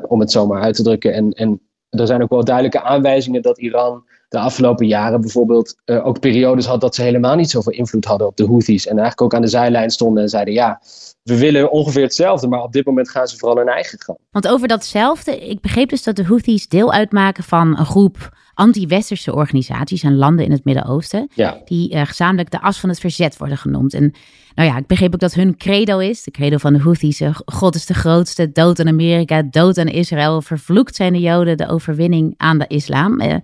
Om 0.09 0.21
het 0.21 0.31
zo 0.31 0.47
maar 0.47 0.63
uit 0.63 0.75
te 0.75 0.83
drukken. 0.83 1.13
En, 1.13 1.31
en 1.31 1.61
er 1.89 2.07
zijn 2.07 2.23
ook 2.23 2.31
wel 2.31 2.45
duidelijke 2.45 2.83
aanwijzingen 2.83 3.43
dat 3.43 3.59
Iran 3.59 4.05
de 4.35 4.41
afgelopen 4.41 4.87
jaren 4.87 5.21
bijvoorbeeld 5.21 5.77
uh, 5.85 6.07
ook 6.07 6.21
periodes 6.21 6.67
had 6.67 6.81
dat 6.81 6.95
ze 6.95 7.03
helemaal 7.03 7.37
niet 7.37 7.51
zoveel 7.51 7.73
invloed 7.73 8.05
hadden 8.05 8.27
op 8.27 8.37
de 8.37 8.47
Houthis. 8.47 8.87
En 8.87 8.99
eigenlijk 8.99 9.21
ook 9.21 9.35
aan 9.35 9.41
de 9.41 9.49
zijlijn 9.49 9.91
stonden 9.91 10.23
en 10.23 10.29
zeiden 10.29 10.55
ja, 10.55 10.81
we 11.23 11.39
willen 11.39 11.71
ongeveer 11.71 12.03
hetzelfde, 12.03 12.49
maar 12.49 12.63
op 12.63 12.73
dit 12.73 12.87
moment 12.87 13.11
gaan 13.11 13.27
ze 13.27 13.37
vooral 13.37 13.57
hun 13.57 13.69
eigen 13.69 14.01
gang. 14.01 14.19
Want 14.31 14.49
over 14.49 14.69
datzelfde, 14.69 15.49
ik 15.49 15.61
begreep 15.61 15.89
dus 15.89 16.03
dat 16.03 16.17
de 16.17 16.25
Houthis 16.25 16.69
deel 16.69 16.93
uitmaken 16.93 17.45
van 17.45 17.79
een 17.79 17.87
groep 17.87 18.33
anti-westerse 18.55 19.35
organisaties 19.35 20.03
en 20.03 20.17
landen 20.17 20.45
in 20.45 20.51
het 20.51 20.65
Midden-Oosten, 20.65 21.29
ja. 21.35 21.61
die 21.65 21.95
uh, 21.95 22.03
gezamenlijk 22.05 22.51
de 22.51 22.61
as 22.61 22.81
van 22.81 22.89
het 22.89 23.01
verzet 23.01 23.37
worden 23.37 23.59
genoemd. 23.59 23.95
En 23.95 24.13
nou 24.55 24.69
ja, 24.69 24.77
ik 24.77 24.87
begreep 24.87 25.15
ook 25.15 25.21
dat 25.21 25.35
hun 25.35 25.57
credo 25.57 25.99
is, 25.99 26.23
de 26.23 26.31
credo 26.31 26.57
van 26.57 26.73
de 26.73 26.79
Houthis, 26.79 27.21
eh, 27.21 27.37
God 27.45 27.75
is 27.75 27.87
de 27.87 27.95
grootste, 27.95 28.53
dood 28.53 28.81
aan 28.81 28.89
Amerika, 28.89 29.43
dood 29.43 29.79
aan 29.79 29.87
Israël, 29.87 30.43
vervloekt 30.43 30.97
zijn 30.97 31.13
de 31.13 31.21
Joden, 31.21 31.57
de 31.57 31.69
overwinning 31.69 32.35
aan 32.37 32.59
de 32.59 32.67
islam. 32.69 33.21
Uh, 33.21 33.35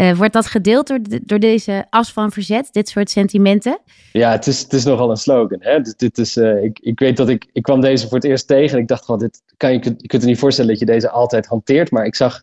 uh, 0.00 0.16
wordt 0.16 0.32
dat 0.32 0.46
gedeeld 0.46 0.86
door, 0.86 0.98
door 1.22 1.38
deze 1.38 1.86
as 1.90 2.12
van 2.12 2.32
verzet, 2.32 2.68
dit 2.72 2.88
soort 2.88 3.10
sentimenten? 3.10 3.78
Ja, 4.12 4.30
het 4.30 4.46
is, 4.46 4.60
het 4.60 4.72
is 4.72 4.84
nogal 4.84 5.10
een 5.10 5.16
slogan. 5.16 5.58
Hè? 5.60 5.80
Dit, 5.96 6.18
is, 6.18 6.36
uh, 6.36 6.62
ik, 6.62 6.78
ik 6.78 6.98
weet 6.98 7.16
dat 7.16 7.28
ik, 7.28 7.46
ik 7.52 7.62
kwam 7.62 7.80
deze 7.80 8.08
voor 8.08 8.16
het 8.16 8.26
eerst 8.26 8.46
tegen 8.46 8.76
en 8.76 8.82
ik 8.82 8.88
dacht, 8.88 9.04
gewoon, 9.04 9.20
dit 9.20 9.42
kan 9.56 9.72
je, 9.72 9.94
je 9.96 10.06
kunt 10.06 10.22
er 10.22 10.28
niet 10.28 10.38
voorstellen 10.38 10.70
dat 10.70 10.80
je 10.80 10.86
deze 10.86 11.10
altijd 11.10 11.46
hanteert. 11.46 11.90
Maar 11.90 12.04
ik 12.04 12.14
zag 12.14 12.42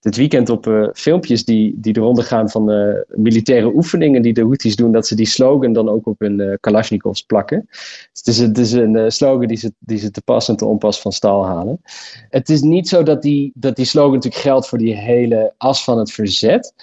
dit 0.00 0.16
weekend 0.16 0.48
op 0.48 0.66
uh, 0.66 0.88
filmpjes 0.92 1.44
die, 1.44 1.74
die 1.76 1.92
de 1.92 2.22
gaan 2.22 2.50
van 2.50 2.70
uh, 2.70 2.94
militaire 3.08 3.74
oefeningen 3.74 4.22
die 4.22 4.32
de 4.32 4.42
Houthis 4.42 4.76
doen, 4.76 4.92
dat 4.92 5.06
ze 5.06 5.14
die 5.14 5.26
slogan 5.26 5.72
dan 5.72 5.88
ook 5.88 6.06
op 6.06 6.20
hun 6.20 6.38
uh, 6.38 6.54
Kalashnikovs 6.60 7.22
plakken. 7.22 7.68
het 8.12 8.26
is, 8.26 8.38
het 8.38 8.58
is 8.58 8.72
een 8.72 9.12
slogan 9.12 9.46
die 9.46 9.56
ze, 9.56 9.72
die 9.78 9.98
ze 9.98 10.10
te 10.10 10.22
pas 10.22 10.48
en 10.48 10.56
te 10.56 10.64
onpas 10.64 11.00
van 11.00 11.12
stal 11.12 11.46
halen. 11.46 11.80
Het 12.28 12.48
is 12.48 12.60
niet 12.60 12.88
zo 12.88 13.02
dat 13.02 13.22
die, 13.22 13.52
dat 13.54 13.76
die 13.76 13.84
slogan 13.84 14.14
natuurlijk 14.14 14.42
geldt 14.42 14.68
voor 14.68 14.78
die 14.78 14.94
hele 14.94 15.54
as 15.56 15.84
van 15.84 15.98
het 15.98 16.12
verzet. 16.12 16.74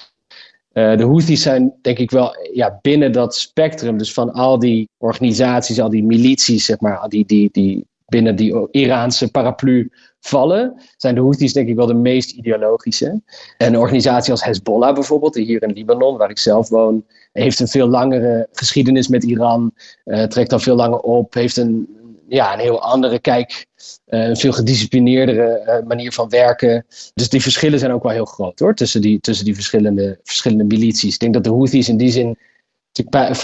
de 0.72 0.98
Houthis 0.98 1.42
zijn 1.42 1.74
denk 1.82 1.98
ik 1.98 2.12
wel 2.12 2.36
ja, 2.54 2.80
binnen 2.82 3.12
dat 3.12 3.36
spectrum, 3.36 3.98
dus 3.98 4.14
van 4.14 4.32
al 4.32 4.60
die 4.60 4.90
organisaties, 4.98 5.80
al 5.80 5.90
die 5.90 6.04
milities, 6.04 6.66
zeg 6.66 6.80
maar, 6.80 7.10
die, 7.10 7.26
die, 7.26 7.50
die 7.52 7.86
binnen 8.08 8.36
die 8.36 8.68
Iraanse 8.72 9.32
paraplu 9.32 9.92
vallen, 10.28 10.82
zijn 10.98 11.16
de 11.16 11.22
Houthis 11.22 11.54
denk 11.54 11.68
ik 11.68 11.76
wel 11.76 11.86
de 11.86 11.94
meest 11.94 12.32
ideologische. 12.32 13.22
En 13.58 13.74
een 13.74 13.80
organisatie 13.80 14.32
als 14.32 14.44
Hezbollah 14.44 14.94
bijvoorbeeld, 14.94 15.36
hier 15.36 15.64
in 15.64 15.74
Libanon, 15.74 16.18
waar 16.18 16.30
ik 16.30 16.38
zelf 16.38 16.70
woon, 16.70 17.06
heeft 17.32 17.60
een 17.60 17.68
veel 17.68 17.88
langere 17.88 18.48
geschiedenis 18.52 19.08
met 19.08 19.24
Iran, 19.24 19.74
uh, 20.06 20.24
trekt 20.24 20.54
al 20.54 20.60
veel 20.60 20.76
langer 20.76 21.00
op, 21.00 21.34
heeft 21.34 21.58
een, 21.58 21.88
ja, 22.28 22.54
een 22.54 22.60
heel 22.60 22.82
andere 22.82 23.20
kijk, 23.20 23.66
uh, 24.10 24.28
een 24.28 24.38
veel 24.38 24.52
gedisciplineerdere 24.52 25.64
uh, 25.66 25.88
manier 25.88 26.12
van 26.12 26.30
werken. 26.30 26.86
Dus 27.14 27.30
die 27.30 27.42
verschillen 27.42 27.80
zijn 27.80 27.92
ook 27.92 28.04
wel 28.04 28.12
heel 28.12 28.26
groot 28.26 28.60
hoor, 28.60 28.74
tussen 28.74 29.02
die, 29.02 29.20
tussen 29.20 29.46
die 29.46 29.56
verschillende, 29.56 30.20
verschillende 30.24 30.64
milities. 30.64 31.14
Ik 31.14 31.20
denk 31.20 31.34
dat 31.34 31.44
de 31.44 31.50
Houthis 31.50 31.90
in 31.90 31.98
die 31.98 32.12
zin 32.12 32.38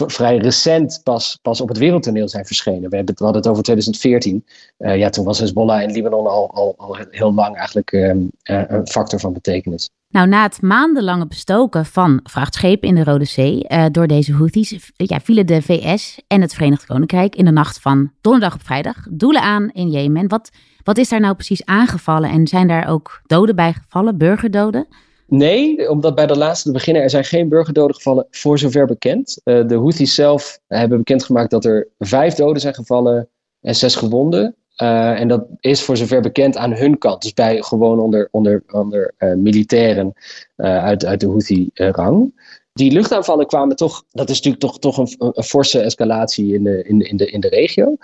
vrij 0.07 0.38
recent 0.38 1.01
pas, 1.03 1.39
pas 1.41 1.62
op 1.62 1.67
het 1.67 1.77
wereldtoneel 1.77 2.29
zijn 2.29 2.45
verschenen. 2.45 2.89
We, 2.89 2.95
hebben, 2.95 3.15
hadden 3.17 3.41
het 3.41 3.51
over 3.51 3.63
2014. 3.63 4.45
Uh, 4.79 4.98
ja, 4.98 5.10
toen 5.10 5.25
was 5.25 5.39
Hezbollah 5.39 5.81
in 5.81 5.91
Libanon 5.91 6.27
al, 6.27 6.51
al, 6.53 6.74
al 6.77 6.98
heel 7.10 7.33
lang 7.33 7.57
eigenlijk 7.57 7.91
uh, 7.91 8.10
een 8.43 8.88
factor 8.88 9.19
van 9.19 9.33
betekenis. 9.33 9.89
Nou, 10.13 10.27
na 10.27 10.43
het 10.43 10.62
maandenlange 10.62 11.27
bestoken 11.27 11.86
van 11.86 12.19
vrachtschepen 12.24 12.88
in 12.88 12.95
de 12.95 13.03
Rode 13.03 13.25
Zee 13.25 13.65
uh, 13.67 13.86
door 13.91 14.07
deze 14.07 14.33
Houthis, 14.33 14.91
ja, 14.95 15.19
vielen 15.19 15.45
de 15.45 15.62
VS 15.62 16.22
en 16.27 16.41
het 16.41 16.53
Verenigd 16.53 16.86
Koninkrijk 16.86 17.36
in 17.36 17.45
de 17.45 17.51
nacht 17.51 17.79
van 17.79 18.12
donderdag 18.22 18.53
op 18.53 18.63
vrijdag 18.63 18.98
doelen 19.10 19.41
aan 19.41 19.69
in 19.69 19.89
Jemen. 19.89 20.27
Wat, 20.27 20.50
wat 20.83 20.98
is 20.98 21.10
daar 21.10 21.19
nou 21.19 21.36
precies 21.36 21.65
aangevallen 21.65 22.29
en 22.29 22.48
zijn 22.48 22.67
daar 22.67 22.88
ook 22.88 23.22
doden 23.25 23.55
bij 23.55 23.74
gevallen, 23.74 24.17
burgerdoden? 24.17 24.88
Nee, 25.27 25.89
omdat 25.89 26.15
bij 26.15 26.27
de 26.27 26.38
laatste 26.38 26.68
te 26.68 26.74
beginnen, 26.74 27.03
er 27.03 27.10
zijn 27.10 27.24
geen 27.24 27.50
burgerdoden 27.50 27.96
gevallen 27.96 28.27
voor 28.32 28.60
zover 28.60 28.86
bekend. 28.86 29.42
Uh, 29.44 29.68
de 29.68 29.75
Houthis 29.75 30.15
zelf 30.15 30.60
hebben 30.68 30.98
bekendgemaakt 30.98 31.51
dat 31.51 31.65
er 31.65 31.88
vijf 32.00 32.34
doden 32.34 32.62
zijn 32.62 32.74
gevallen 32.74 33.27
en 33.62 33.75
zes 33.75 33.96
gewonden. 33.96 34.56
Uh, 34.77 35.20
en 35.20 35.27
dat 35.27 35.46
is 35.60 35.82
voor 35.82 35.98
zover 35.98 36.22
bekend 36.22 36.58
aan 36.58 36.74
hun 36.74 36.98
kant. 36.98 37.22
Dus 37.22 37.34
bij 37.34 37.62
gewoon 37.62 38.00
onder, 38.00 38.27
onder, 38.32 38.63
onder 38.72 39.13
uh, 39.20 39.34
militairen 39.34 40.13
uit, 40.56 41.06
uit 41.06 41.20
de 41.20 41.27
Houthi-rang. 41.27 42.42
Die 42.74 42.92
luchtaanvallen 42.92 43.48
kwamen 43.48 43.75
toch, 43.75 44.03
dat 44.12 44.30
is 44.30 44.36
natuurlijk 44.36 44.63
toch, 44.63 44.80
toch 44.80 44.98
een, 44.98 45.32
een 45.34 45.44
forse 45.44 45.80
escalatie 45.80 46.53
in 46.53 46.63
de, 46.63 46.84
in, 46.84 47.01
in 47.01 47.18
de, 47.18 47.32
in 47.32 47.39
de 47.39 47.50
regio. 47.50 47.98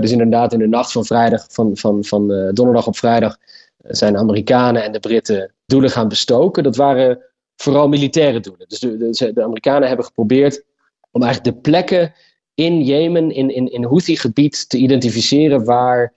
dus 0.00 0.10
inderdaad, 0.10 0.52
in 0.52 0.58
de 0.58 0.68
nacht 0.68 0.92
van 0.92 1.04
vrijdag, 1.04 1.46
van, 1.48 1.76
van, 1.76 2.04
van 2.04 2.28
donderdag 2.54 2.86
op 2.86 2.96
vrijdag, 2.96 3.38
zijn 3.82 4.12
de 4.12 4.18
Amerikanen 4.18 4.82
en 4.82 4.92
de 4.92 5.00
Britten 5.00 5.52
doelen 5.66 5.90
gaan 5.90 6.08
bestoken. 6.08 6.62
Dat 6.62 6.76
waren 6.76 7.18
vooral 7.56 7.88
militaire 7.88 8.40
doelen. 8.40 8.68
Dus 8.68 8.78
de, 8.78 8.96
de, 8.96 9.32
de 9.32 9.42
Amerikanen 9.42 9.88
hebben 9.88 10.06
geprobeerd 10.06 10.62
om 11.10 11.22
eigenlijk 11.22 11.54
de 11.54 11.60
plekken 11.60 12.14
in 12.54 12.82
Jemen, 12.82 13.30
in, 13.30 13.54
in, 13.54 13.72
in 13.72 13.84
Houthi-gebied, 13.84 14.68
te 14.68 14.76
identificeren 14.76 15.64
waar 15.64 16.12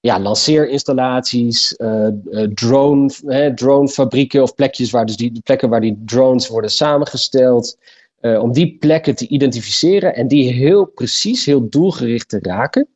ja, 0.00 0.20
lanceerinstallaties, 0.20 1.74
uh, 1.78 2.08
drone, 2.54 3.10
hè, 3.24 3.54
dronefabrieken 3.54 4.42
of 4.42 4.54
plekjes 4.54 4.90
waar 4.90 5.06
dus 5.06 5.16
die 5.16 5.40
plekken 5.44 5.68
waar 5.68 5.80
die 5.80 6.02
drones 6.04 6.48
worden 6.48 6.70
samengesteld. 6.70 7.78
Uh, 8.20 8.42
om 8.42 8.52
die 8.52 8.76
plekken 8.78 9.14
te 9.14 9.28
identificeren 9.28 10.14
en 10.14 10.28
die 10.28 10.52
heel 10.52 10.84
precies, 10.84 11.44
heel 11.44 11.68
doelgericht 11.68 12.28
te 12.28 12.38
raken. 12.42 12.88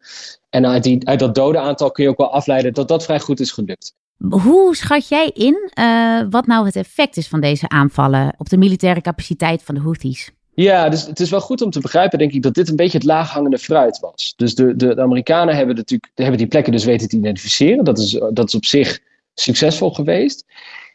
En 0.50 0.66
uit, 0.66 0.82
die, 0.82 1.08
uit 1.08 1.18
dat 1.18 1.34
dodenaantal 1.34 1.90
kun 1.90 2.04
je 2.04 2.10
ook 2.10 2.18
wel 2.18 2.32
afleiden 2.32 2.72
dat 2.72 2.88
dat 2.88 3.04
vrij 3.04 3.20
goed 3.20 3.40
is 3.40 3.52
gelukt. 3.52 3.94
Hoe 4.28 4.76
schat 4.76 5.08
jij 5.08 5.30
in 5.34 5.70
uh, 5.78 6.20
wat 6.30 6.46
nou 6.46 6.66
het 6.66 6.76
effect 6.76 7.16
is 7.16 7.28
van 7.28 7.40
deze 7.40 7.68
aanvallen 7.68 8.34
op 8.38 8.48
de 8.48 8.56
militaire 8.56 9.00
capaciteit 9.00 9.62
van 9.62 9.74
de 9.74 9.80
Houthis? 9.80 10.30
Ja, 10.54 10.88
dus 10.88 11.06
het 11.06 11.20
is 11.20 11.30
wel 11.30 11.40
goed 11.40 11.62
om 11.62 11.70
te 11.70 11.80
begrijpen, 11.80 12.18
denk 12.18 12.32
ik, 12.32 12.42
dat 12.42 12.54
dit 12.54 12.68
een 12.68 12.76
beetje 12.76 12.98
het 12.98 13.06
laaghangende 13.06 13.58
fruit 13.58 13.98
was. 13.98 14.34
Dus 14.36 14.54
de, 14.54 14.76
de, 14.76 15.00
Amerikanen 15.00 15.56
hebben, 15.56 15.76
natuurlijk, 15.76 16.12
hebben 16.14 16.38
die 16.38 16.46
plekken 16.46 16.72
dus 16.72 16.84
weten 16.84 17.08
te 17.08 17.16
identificeren. 17.16 17.84
Dat 17.84 17.98
is, 17.98 18.20
dat 18.32 18.48
is 18.48 18.54
op 18.54 18.64
zich 18.64 19.00
succesvol 19.34 19.90
geweest. 19.90 20.44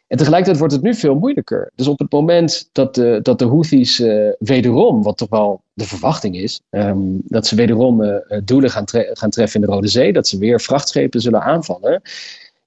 En 0.06 0.16
tegelijkertijd 0.16 0.58
wordt 0.58 0.74
het 0.74 0.82
nu 0.82 0.94
veel 0.94 1.14
moeilijker. 1.14 1.70
Dus 1.74 1.86
op 1.86 1.98
het 1.98 2.12
moment 2.12 2.68
dat 2.72 2.94
de, 2.94 3.18
dat 3.22 3.38
de 3.38 3.46
Houthis 3.46 4.00
uh, 4.00 4.30
wederom, 4.38 5.02
wat 5.02 5.16
toch 5.16 5.28
wel 5.28 5.62
de 5.72 5.84
verwachting 5.84 6.36
is, 6.36 6.60
um, 6.70 7.20
dat 7.24 7.46
ze 7.46 7.54
wederom 7.54 8.02
uh, 8.02 8.16
doelen 8.44 8.70
gaan, 8.70 8.84
gaan 8.88 9.30
treffen 9.30 9.60
in 9.60 9.66
de 9.66 9.72
Rode 9.72 9.88
Zee, 9.88 10.12
dat 10.12 10.28
ze 10.28 10.38
weer 10.38 10.60
vrachtschepen 10.60 11.20
zullen 11.20 11.42
aanvallen, 11.42 12.02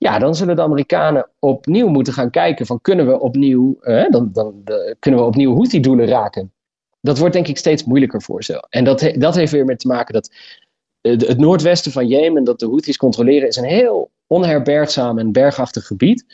ja, 0.03 0.19
dan 0.19 0.36
zullen 0.36 0.55
de 0.55 0.62
Amerikanen 0.62 1.29
opnieuw 1.39 1.88
moeten 1.88 2.13
gaan 2.13 2.29
kijken 2.29 2.65
van 2.65 2.81
kunnen 2.81 3.07
we 3.07 3.19
opnieuw, 3.19 3.77
uh, 3.81 4.10
dan, 4.10 4.29
dan 4.33 4.62
de, 4.63 4.95
kunnen 5.00 5.19
we 5.19 5.25
opnieuw 5.25 5.53
Houthi-doelen 5.53 6.07
raken. 6.07 6.51
Dat 7.01 7.17
wordt 7.17 7.33
denk 7.33 7.48
ik 7.48 7.57
steeds 7.57 7.83
moeilijker 7.83 8.22
voor 8.22 8.43
ze. 8.43 8.65
En 8.69 8.83
dat, 8.83 9.13
dat 9.15 9.36
heeft 9.36 9.51
weer 9.51 9.65
met 9.65 9.79
te 9.79 9.88
maken 9.88 10.13
dat 10.13 10.31
het 11.01 11.38
noordwesten 11.38 11.91
van 11.91 12.07
Jemen, 12.07 12.43
dat 12.43 12.60
de 12.60 12.65
Houthis 12.65 12.98
controleren, 12.98 13.48
is 13.48 13.55
een 13.55 13.63
heel 13.63 14.12
onherbergzaam 14.27 15.19
en 15.19 15.31
bergachtig 15.31 15.88
gebied. 15.88 16.25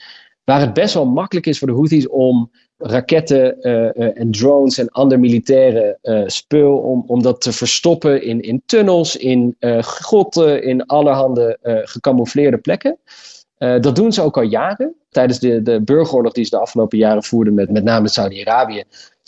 Waar 0.44 0.60
het 0.60 0.74
best 0.74 0.94
wel 0.94 1.06
makkelijk 1.06 1.46
is 1.46 1.60
voor 1.60 1.68
de 1.68 1.74
Houthis 1.74 2.08
om 2.08 2.52
raketten 2.78 3.58
uh, 3.62 3.74
uh, 3.74 4.20
en 4.20 4.32
drones 4.32 4.78
en 4.78 4.90
ander 4.90 5.20
militaire 5.20 5.98
spul, 6.26 6.78
om, 6.78 7.04
om 7.08 7.22
dat 7.22 7.42
te 7.42 7.52
verstoppen 7.52 8.24
in, 8.24 8.42
in 8.42 8.62
tunnels, 8.66 9.16
in 9.16 9.56
grotten, 9.80 10.64
in 10.64 10.86
allerhande 10.86 11.58
gecamoufleerde 11.84 12.58
plekken. 12.58 12.98
Uh, 13.60 13.80
dat 13.80 13.96
doen 13.96 14.14
ze 14.14 14.22
ook 14.22 14.38
al 14.38 14.44
jaren. 14.44 14.96
Tijdens 15.10 15.40
de, 15.40 15.62
de 15.62 15.82
burgeroorlog 15.82 16.34
die 16.34 16.44
ze 16.44 16.50
de 16.50 16.60
afgelopen 16.60 16.98
jaren 16.98 17.24
voerden 17.24 17.54
met 17.54 17.72
met 17.72 17.84
name 17.84 18.08
Saudi-Arabië, 18.08 18.84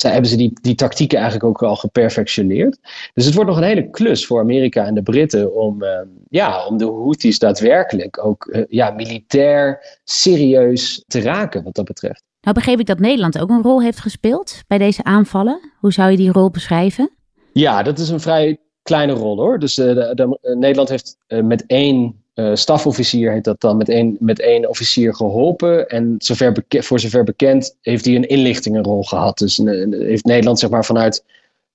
hebben 0.10 0.30
ze 0.30 0.38
die, 0.38 0.54
die 0.62 0.76
tactieken 0.76 1.18
eigenlijk 1.18 1.50
ook 1.50 1.64
al 1.64 1.76
geperfectioneerd. 1.76 2.78
Dus 3.14 3.26
het 3.26 3.34
wordt 3.34 3.50
nog 3.50 3.60
een 3.60 3.66
hele 3.66 3.90
klus 3.90 4.26
voor 4.26 4.40
Amerika 4.40 4.86
en 4.86 4.94
de 4.94 5.04
Britten 5.04 5.56
om, 5.56 5.84
uh, 5.84 5.90
ja, 6.30 6.66
om 6.66 6.78
de 6.78 6.86
Houthis 6.86 7.40
daadwerkelijk 7.40 8.26
ook 8.26 8.46
uh, 8.46 8.64
ja, 8.70 8.90
militair 8.90 10.00
serieus 10.04 11.04
te 11.08 11.22
raken 11.22 11.64
wat 11.64 11.76
dat 11.76 11.86
betreft. 11.86 12.24
Nou 12.42 12.56
begreep 12.56 12.80
ik 12.80 12.86
dat 12.86 13.00
Nederland 13.00 13.40
ook 13.40 13.50
een 13.50 13.62
rol 13.62 13.82
heeft 13.82 14.00
gespeeld 14.00 14.62
bij 14.68 14.78
deze 14.78 15.04
aanvallen. 15.04 15.60
Hoe 15.80 15.94
zou 15.94 16.12
je 16.12 16.18
die 16.18 16.32
rol 16.32 16.50
beschrijven? 16.50 17.10
Ja, 17.54 17.84
dat 17.84 18.00
is 18.00 18.10
een 18.10 18.20
vrij 18.20 18.58
kleine 18.82 19.14
rol 19.14 19.38
hoor. 19.38 19.60
Dus 19.60 19.76
de, 19.76 20.12
de, 20.16 20.56
Nederland 20.56 20.90
heeft 20.90 21.18
met 21.28 21.66
één 21.68 22.21
uh, 22.36 22.56
stafofficier 22.56 23.32
heet 23.32 23.44
dat 23.44 23.62
dan, 23.62 23.78
met 23.78 23.90
één, 23.90 24.18
met 24.20 24.40
één 24.40 24.70
officier 24.70 25.16
geholpen. 25.16 25.90
En 25.90 26.16
zover 26.18 26.64
voor 26.68 27.00
zover 27.00 27.24
bekend 27.24 27.78
heeft 27.82 28.06
hij 28.06 28.16
een 28.16 28.28
inlichtingenrol 28.28 29.04
gehad. 29.04 29.38
Dus 29.38 29.60
uh, 29.60 30.00
heeft 30.00 30.26
Nederland 30.26 30.60
zeg 30.60 30.70
maar 30.70 30.86
vanuit 30.86 31.24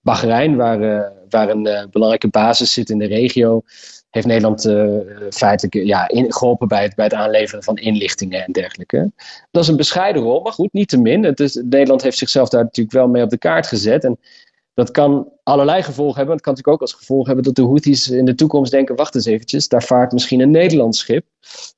Bahrein, 0.00 0.56
waar, 0.56 1.12
waar 1.28 1.48
een 1.48 1.88
belangrijke 1.90 2.28
basis 2.28 2.72
zit 2.72 2.90
in 2.90 2.98
de 2.98 3.06
regio, 3.06 3.62
heeft 4.10 4.26
Nederland 4.26 4.60
feitelijk 5.30 5.74
ja, 5.74 6.10
geholpen 6.12 6.68
bij 6.68 6.82
het, 6.82 6.94
bij 6.94 7.04
het 7.04 7.14
aanleveren 7.14 7.62
van 7.62 7.76
inlichtingen 7.76 8.44
en 8.44 8.52
dergelijke. 8.52 9.10
Dat 9.50 9.62
is 9.62 9.68
een 9.68 9.76
bescheiden 9.76 10.22
rol, 10.22 10.42
maar 10.42 10.52
goed, 10.52 10.72
niet 10.72 10.88
te 10.88 10.98
min. 10.98 11.24
Het 11.24 11.40
is, 11.40 11.54
Nederland 11.54 12.02
heeft 12.02 12.18
zichzelf 12.18 12.48
daar 12.48 12.62
natuurlijk 12.62 12.96
wel 12.96 13.08
mee 13.08 13.22
op 13.22 13.30
de 13.30 13.38
kaart 13.38 13.66
gezet. 13.66 14.04
En 14.04 14.18
dat 14.74 14.90
kan 14.90 15.28
allerlei 15.46 15.82
gevolgen 15.82 16.16
hebben. 16.16 16.34
Het 16.34 16.44
kan 16.44 16.52
natuurlijk 16.52 16.82
ook 16.82 16.88
als 16.88 16.98
gevolg 16.98 17.26
hebben 17.26 17.44
dat 17.44 17.54
de 17.54 17.62
Houthis 17.62 18.08
in 18.10 18.24
de 18.24 18.34
toekomst 18.34 18.70
denken: 18.70 18.96
wacht 18.96 19.14
eens 19.14 19.24
eventjes, 19.24 19.68
daar 19.68 19.82
vaart 19.82 20.12
misschien 20.12 20.40
een 20.40 20.50
Nederlands 20.50 20.98
schip. 20.98 21.26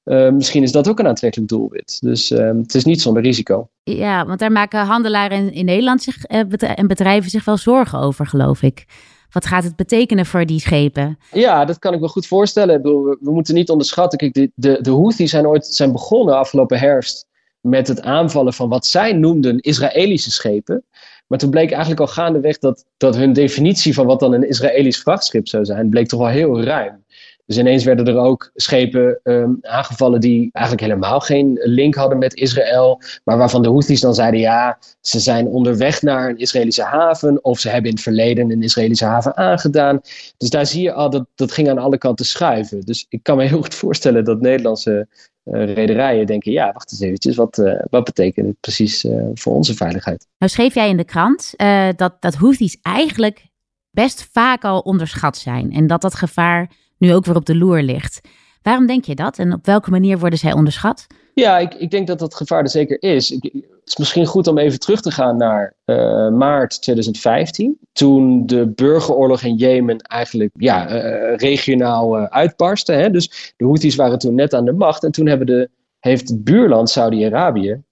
Uh, 0.04 0.30
misschien 0.30 0.62
is 0.62 0.72
dat 0.72 0.88
ook 0.88 0.98
een 0.98 1.06
aantrekkelijk 1.06 1.50
doelwit. 1.50 1.98
Dus 2.00 2.30
uh, 2.30 2.50
het 2.62 2.74
is 2.74 2.84
niet 2.84 3.02
zonder 3.02 3.22
risico. 3.22 3.68
Ja, 3.82 4.26
want 4.26 4.38
daar 4.38 4.52
maken 4.52 4.86
handelaren 4.86 5.38
in, 5.38 5.52
in 5.52 5.64
Nederland 5.64 6.02
zich, 6.02 6.30
uh, 6.30 6.40
en 6.78 6.86
bedrijven 6.86 7.30
zich 7.30 7.44
wel 7.44 7.56
zorgen 7.56 7.98
over, 7.98 8.26
geloof 8.26 8.62
ik. 8.62 8.84
Wat 9.30 9.46
gaat 9.46 9.64
het 9.64 9.76
betekenen 9.76 10.26
voor 10.26 10.46
die 10.46 10.60
schepen? 10.60 11.18
Ja, 11.32 11.64
dat 11.64 11.78
kan 11.78 11.94
ik 11.94 12.00
me 12.00 12.08
goed 12.08 12.26
voorstellen. 12.26 12.82
We, 12.82 13.18
we 13.20 13.32
moeten 13.32 13.54
niet 13.54 13.70
onderschatten. 13.70 14.18
Kijk, 14.18 14.34
de, 14.34 14.50
de, 14.54 14.78
de 14.80 14.90
Houthis 14.90 15.30
zijn 15.30 15.46
ooit 15.46 15.66
zijn 15.66 15.92
begonnen 15.92 16.36
afgelopen 16.38 16.78
herfst 16.78 17.26
met 17.60 17.88
het 17.88 18.02
aanvallen 18.02 18.52
van 18.52 18.68
wat 18.68 18.86
zij 18.86 19.12
noemden 19.12 19.58
Israëlische 19.58 20.30
schepen. 20.30 20.84
Maar 21.28 21.38
toen 21.38 21.50
bleek 21.50 21.70
eigenlijk 21.70 22.00
al 22.00 22.06
gaandeweg 22.06 22.58
dat, 22.58 22.84
dat 22.96 23.16
hun 23.16 23.32
definitie 23.32 23.94
van 23.94 24.06
wat 24.06 24.20
dan 24.20 24.32
een 24.32 24.48
Israëlisch 24.48 25.00
vrachtschip 25.00 25.48
zou 25.48 25.64
zijn, 25.64 25.90
bleek 25.90 26.08
toch 26.08 26.20
wel 26.20 26.28
heel 26.28 26.62
ruim. 26.62 27.04
Dus 27.48 27.58
ineens 27.58 27.84
werden 27.84 28.06
er 28.06 28.16
ook 28.16 28.50
schepen 28.54 29.20
um, 29.22 29.58
aangevallen 29.60 30.20
die 30.20 30.48
eigenlijk 30.52 30.86
helemaal 30.86 31.20
geen 31.20 31.60
link 31.62 31.94
hadden 31.94 32.18
met 32.18 32.34
Israël. 32.34 33.00
Maar 33.24 33.38
waarvan 33.38 33.62
de 33.62 33.68
Houthis 33.68 34.00
dan 34.00 34.14
zeiden: 34.14 34.40
ja, 34.40 34.78
ze 35.00 35.20
zijn 35.20 35.46
onderweg 35.46 36.02
naar 36.02 36.28
een 36.28 36.38
Israëlische 36.38 36.82
haven. 36.82 37.44
Of 37.44 37.58
ze 37.58 37.68
hebben 37.68 37.90
in 37.90 37.94
het 37.94 38.04
verleden 38.04 38.50
een 38.50 38.62
Israëlische 38.62 39.04
haven 39.04 39.36
aangedaan. 39.36 40.00
Dus 40.36 40.50
daar 40.50 40.66
zie 40.66 40.82
je 40.82 40.92
al 40.92 41.10
dat 41.10 41.26
dat 41.34 41.52
ging 41.52 41.68
aan 41.68 41.78
alle 41.78 41.98
kanten 41.98 42.26
schuiven. 42.26 42.80
Dus 42.80 43.06
ik 43.08 43.22
kan 43.22 43.36
me 43.36 43.44
heel 43.44 43.62
goed 43.62 43.74
voorstellen 43.74 44.24
dat 44.24 44.40
Nederlandse 44.40 45.08
rederijen 45.50 46.26
denken: 46.26 46.52
ja, 46.52 46.72
wacht 46.72 46.92
eens 46.92 47.00
eventjes, 47.00 47.36
wat, 47.36 47.58
uh, 47.58 47.80
wat 47.90 48.04
betekent 48.04 48.46
het 48.46 48.60
precies 48.60 49.04
uh, 49.04 49.26
voor 49.34 49.54
onze 49.54 49.74
veiligheid? 49.74 50.26
Nou, 50.38 50.52
schreef 50.52 50.74
jij 50.74 50.88
in 50.88 50.96
de 50.96 51.04
krant 51.04 51.54
dat, 51.96 52.16
dat 52.20 52.34
Houthis 52.34 52.78
eigenlijk 52.82 53.46
best 53.90 54.28
vaak 54.32 54.64
al 54.64 54.80
onderschat 54.80 55.36
zijn. 55.36 55.72
En 55.72 55.86
dat 55.86 56.00
dat 56.00 56.14
gevaar 56.14 56.70
nu 56.98 57.14
ook 57.14 57.24
weer 57.24 57.36
op 57.36 57.46
de 57.46 57.56
loer 57.56 57.82
ligt. 57.82 58.20
Waarom 58.62 58.86
denk 58.86 59.04
je 59.04 59.14
dat 59.14 59.38
en 59.38 59.52
op 59.52 59.66
welke 59.66 59.90
manier 59.90 60.18
worden 60.18 60.38
zij 60.38 60.52
onderschat? 60.52 61.06
Ja, 61.34 61.58
ik, 61.58 61.74
ik 61.74 61.90
denk 61.90 62.06
dat 62.06 62.18
dat 62.18 62.34
gevaar 62.34 62.62
er 62.62 62.68
zeker 62.68 63.02
is. 63.02 63.30
Ik, 63.30 63.66
het 63.88 63.98
is 63.98 64.04
misschien 64.04 64.26
goed 64.26 64.46
om 64.46 64.58
even 64.58 64.78
terug 64.78 65.00
te 65.00 65.10
gaan 65.10 65.36
naar 65.36 65.74
uh, 65.84 66.28
maart 66.28 66.82
2015. 66.82 67.78
Toen 67.92 68.46
de 68.46 68.66
burgeroorlog 68.66 69.42
in 69.42 69.54
Jemen 69.54 69.98
eigenlijk 69.98 70.50
ja, 70.56 70.90
uh, 70.90 71.36
regionaal 71.36 72.18
uh, 72.18 72.24
uitbarstte. 72.24 72.92
Hè? 72.92 73.10
Dus 73.10 73.52
de 73.56 73.64
Houthis 73.64 73.94
waren 73.94 74.18
toen 74.18 74.34
net 74.34 74.54
aan 74.54 74.64
de 74.64 74.72
macht. 74.72 75.04
En 75.04 75.10
toen 75.10 75.26
hebben 75.26 75.46
de, 75.46 75.70
heeft 76.00 76.28
het 76.28 76.44
buurland 76.44 76.90
Saudi-Arabië 76.90 77.82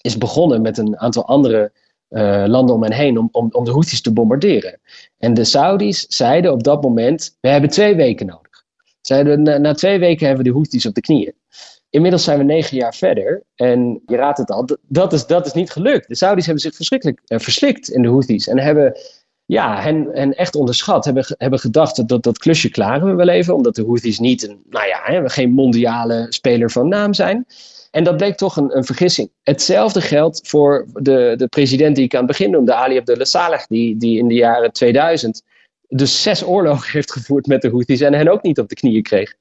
is 0.00 0.18
begonnen 0.18 0.62
met 0.62 0.78
een 0.78 0.98
aantal 0.98 1.26
andere 1.26 1.72
landen 2.46 2.74
om 2.74 2.82
hen 2.82 2.92
heen 2.92 3.18
om, 3.18 3.28
om, 3.32 3.48
om 3.52 3.64
de 3.64 3.70
Houthis 3.70 4.00
te 4.00 4.12
bombarderen. 4.12 4.80
En 5.18 5.34
de 5.34 5.44
Saudis 5.44 6.06
zeiden 6.08 6.52
op 6.52 6.62
dat 6.62 6.82
moment: 6.82 7.36
we 7.40 7.48
hebben 7.48 7.70
twee 7.70 7.94
weken 7.94 8.26
nodig. 8.26 8.64
Zeiden, 9.00 9.42
na, 9.42 9.58
na 9.58 9.74
twee 9.74 9.98
weken 9.98 10.26
hebben 10.26 10.44
we 10.44 10.50
de 10.50 10.56
Houthis 10.56 10.86
op 10.86 10.94
de 10.94 11.00
knieën. 11.00 11.34
Inmiddels 11.94 12.24
zijn 12.24 12.38
we 12.38 12.44
negen 12.44 12.76
jaar 12.76 12.94
verder 12.94 13.42
en 13.54 14.02
je 14.06 14.16
raadt 14.16 14.38
het 14.38 14.50
al, 14.50 14.68
dat 14.88 15.12
is, 15.12 15.26
dat 15.26 15.46
is 15.46 15.52
niet 15.52 15.70
gelukt. 15.70 16.08
De 16.08 16.16
Saudis 16.16 16.44
hebben 16.44 16.62
zich 16.62 16.74
verschrikkelijk 16.74 17.20
uh, 17.26 17.38
verslikt 17.38 17.88
in 17.88 18.02
de 18.02 18.08
Houthis 18.08 18.48
en 18.48 18.58
hebben 18.58 18.98
ja, 19.44 19.80
hen, 19.80 20.34
echt 20.34 20.54
onderschat. 20.54 21.04
Hebben, 21.04 21.24
hebben 21.28 21.58
gedacht 21.58 22.08
dat 22.08 22.22
dat 22.22 22.38
klusje 22.38 22.70
klaren 22.70 23.06
we 23.06 23.14
wel 23.14 23.28
even, 23.28 23.54
omdat 23.54 23.74
de 23.74 23.84
Houthis 23.84 24.18
niet 24.18 24.48
een, 24.48 24.62
nou 24.70 24.86
ja, 24.86 25.28
geen 25.28 25.52
mondiale 25.52 26.26
speler 26.28 26.70
van 26.70 26.88
naam 26.88 27.14
zijn. 27.14 27.46
En 27.90 28.04
dat 28.04 28.16
bleek 28.16 28.36
toch 28.36 28.56
een, 28.56 28.76
een 28.76 28.84
vergissing. 28.84 29.30
Hetzelfde 29.42 30.00
geldt 30.00 30.48
voor 30.48 30.86
de, 30.92 31.34
de 31.36 31.46
president 31.46 31.96
die 31.96 32.04
ik 32.04 32.12
aan 32.12 32.26
het 32.26 32.28
begin 32.28 32.50
noemde, 32.50 32.74
Ali 32.74 32.98
Abdullah 32.98 33.26
Saleh, 33.26 33.60
die, 33.68 33.96
die 33.96 34.18
in 34.18 34.28
de 34.28 34.34
jaren 34.34 34.72
2000 34.72 35.42
dus 35.88 36.22
zes 36.22 36.44
oorlogen 36.44 36.90
heeft 36.90 37.12
gevoerd 37.12 37.46
met 37.46 37.62
de 37.62 37.70
Houthis 37.70 38.00
en 38.00 38.14
hen 38.14 38.28
ook 38.28 38.42
niet 38.42 38.58
op 38.58 38.68
de 38.68 38.74
knieën 38.74 39.02
kreeg. 39.02 39.34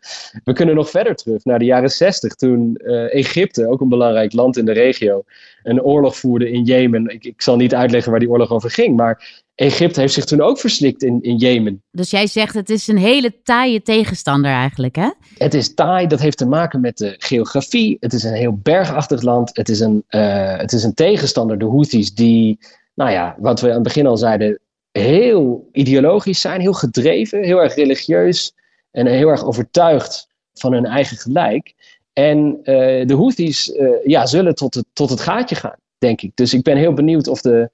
We 0.43 0.53
kunnen 0.53 0.75
nog 0.75 0.89
verder 0.89 1.15
terug 1.15 1.43
naar 1.43 1.59
de 1.59 1.65
jaren 1.65 1.89
60, 1.89 2.33
toen 2.33 2.79
uh, 2.83 3.15
Egypte, 3.15 3.67
ook 3.67 3.81
een 3.81 3.89
belangrijk 3.89 4.33
land 4.33 4.57
in 4.57 4.65
de 4.65 4.71
regio, 4.71 5.23
een 5.63 5.81
oorlog 5.81 6.17
voerde 6.17 6.51
in 6.51 6.63
Jemen. 6.63 7.07
Ik, 7.07 7.25
ik 7.25 7.41
zal 7.41 7.55
niet 7.55 7.75
uitleggen 7.75 8.11
waar 8.11 8.19
die 8.19 8.29
oorlog 8.29 8.51
over 8.51 8.71
ging, 8.71 8.95
maar 8.95 9.43
Egypte 9.55 9.99
heeft 9.99 10.13
zich 10.13 10.25
toen 10.25 10.41
ook 10.41 10.59
verslikt 10.59 11.03
in, 11.03 11.21
in 11.21 11.35
Jemen. 11.35 11.81
Dus 11.91 12.09
jij 12.09 12.27
zegt 12.27 12.53
het 12.53 12.69
is 12.69 12.87
een 12.87 12.97
hele 12.97 13.41
taaie 13.43 13.81
tegenstander 13.81 14.51
eigenlijk, 14.51 14.95
hè? 14.95 15.09
Het 15.37 15.53
is 15.53 15.73
taai, 15.73 16.07
dat 16.07 16.19
heeft 16.19 16.37
te 16.37 16.47
maken 16.47 16.81
met 16.81 16.97
de 16.97 17.15
geografie. 17.17 17.97
Het 17.99 18.13
is 18.13 18.23
een 18.23 18.33
heel 18.33 18.57
bergachtig 18.63 19.21
land. 19.21 19.57
Het 19.57 19.69
is 19.69 19.79
een, 19.79 20.03
uh, 20.09 20.57
het 20.57 20.73
is 20.73 20.83
een 20.83 20.93
tegenstander, 20.93 21.57
de 21.57 21.65
Houthis, 21.65 22.13
die, 22.13 22.59
nou 22.93 23.11
ja, 23.11 23.35
wat 23.39 23.61
we 23.61 23.67
aan 23.67 23.73
het 23.73 23.83
begin 23.83 24.07
al 24.07 24.17
zeiden, 24.17 24.59
heel 24.93 25.69
ideologisch 25.71 26.41
zijn, 26.41 26.61
heel 26.61 26.73
gedreven, 26.73 27.43
heel 27.43 27.61
erg 27.61 27.75
religieus 27.75 28.53
en 28.91 29.07
heel 29.07 29.29
erg 29.29 29.45
overtuigd 29.45 30.27
van 30.53 30.73
hun 30.73 30.85
eigen 30.85 31.17
gelijk. 31.17 31.73
En 32.13 32.57
uh, 32.57 32.63
de 33.07 33.15
Houthis 33.15 33.69
uh, 33.69 33.89
ja, 34.03 34.25
zullen 34.25 34.55
tot 34.55 34.73
het, 34.73 34.85
tot 34.93 35.09
het 35.09 35.21
gaatje 35.21 35.55
gaan, 35.55 35.75
denk 35.97 36.21
ik. 36.21 36.31
Dus 36.35 36.53
ik 36.53 36.63
ben 36.63 36.77
heel 36.77 36.93
benieuwd 36.93 37.27
of 37.27 37.41
de, 37.41 37.69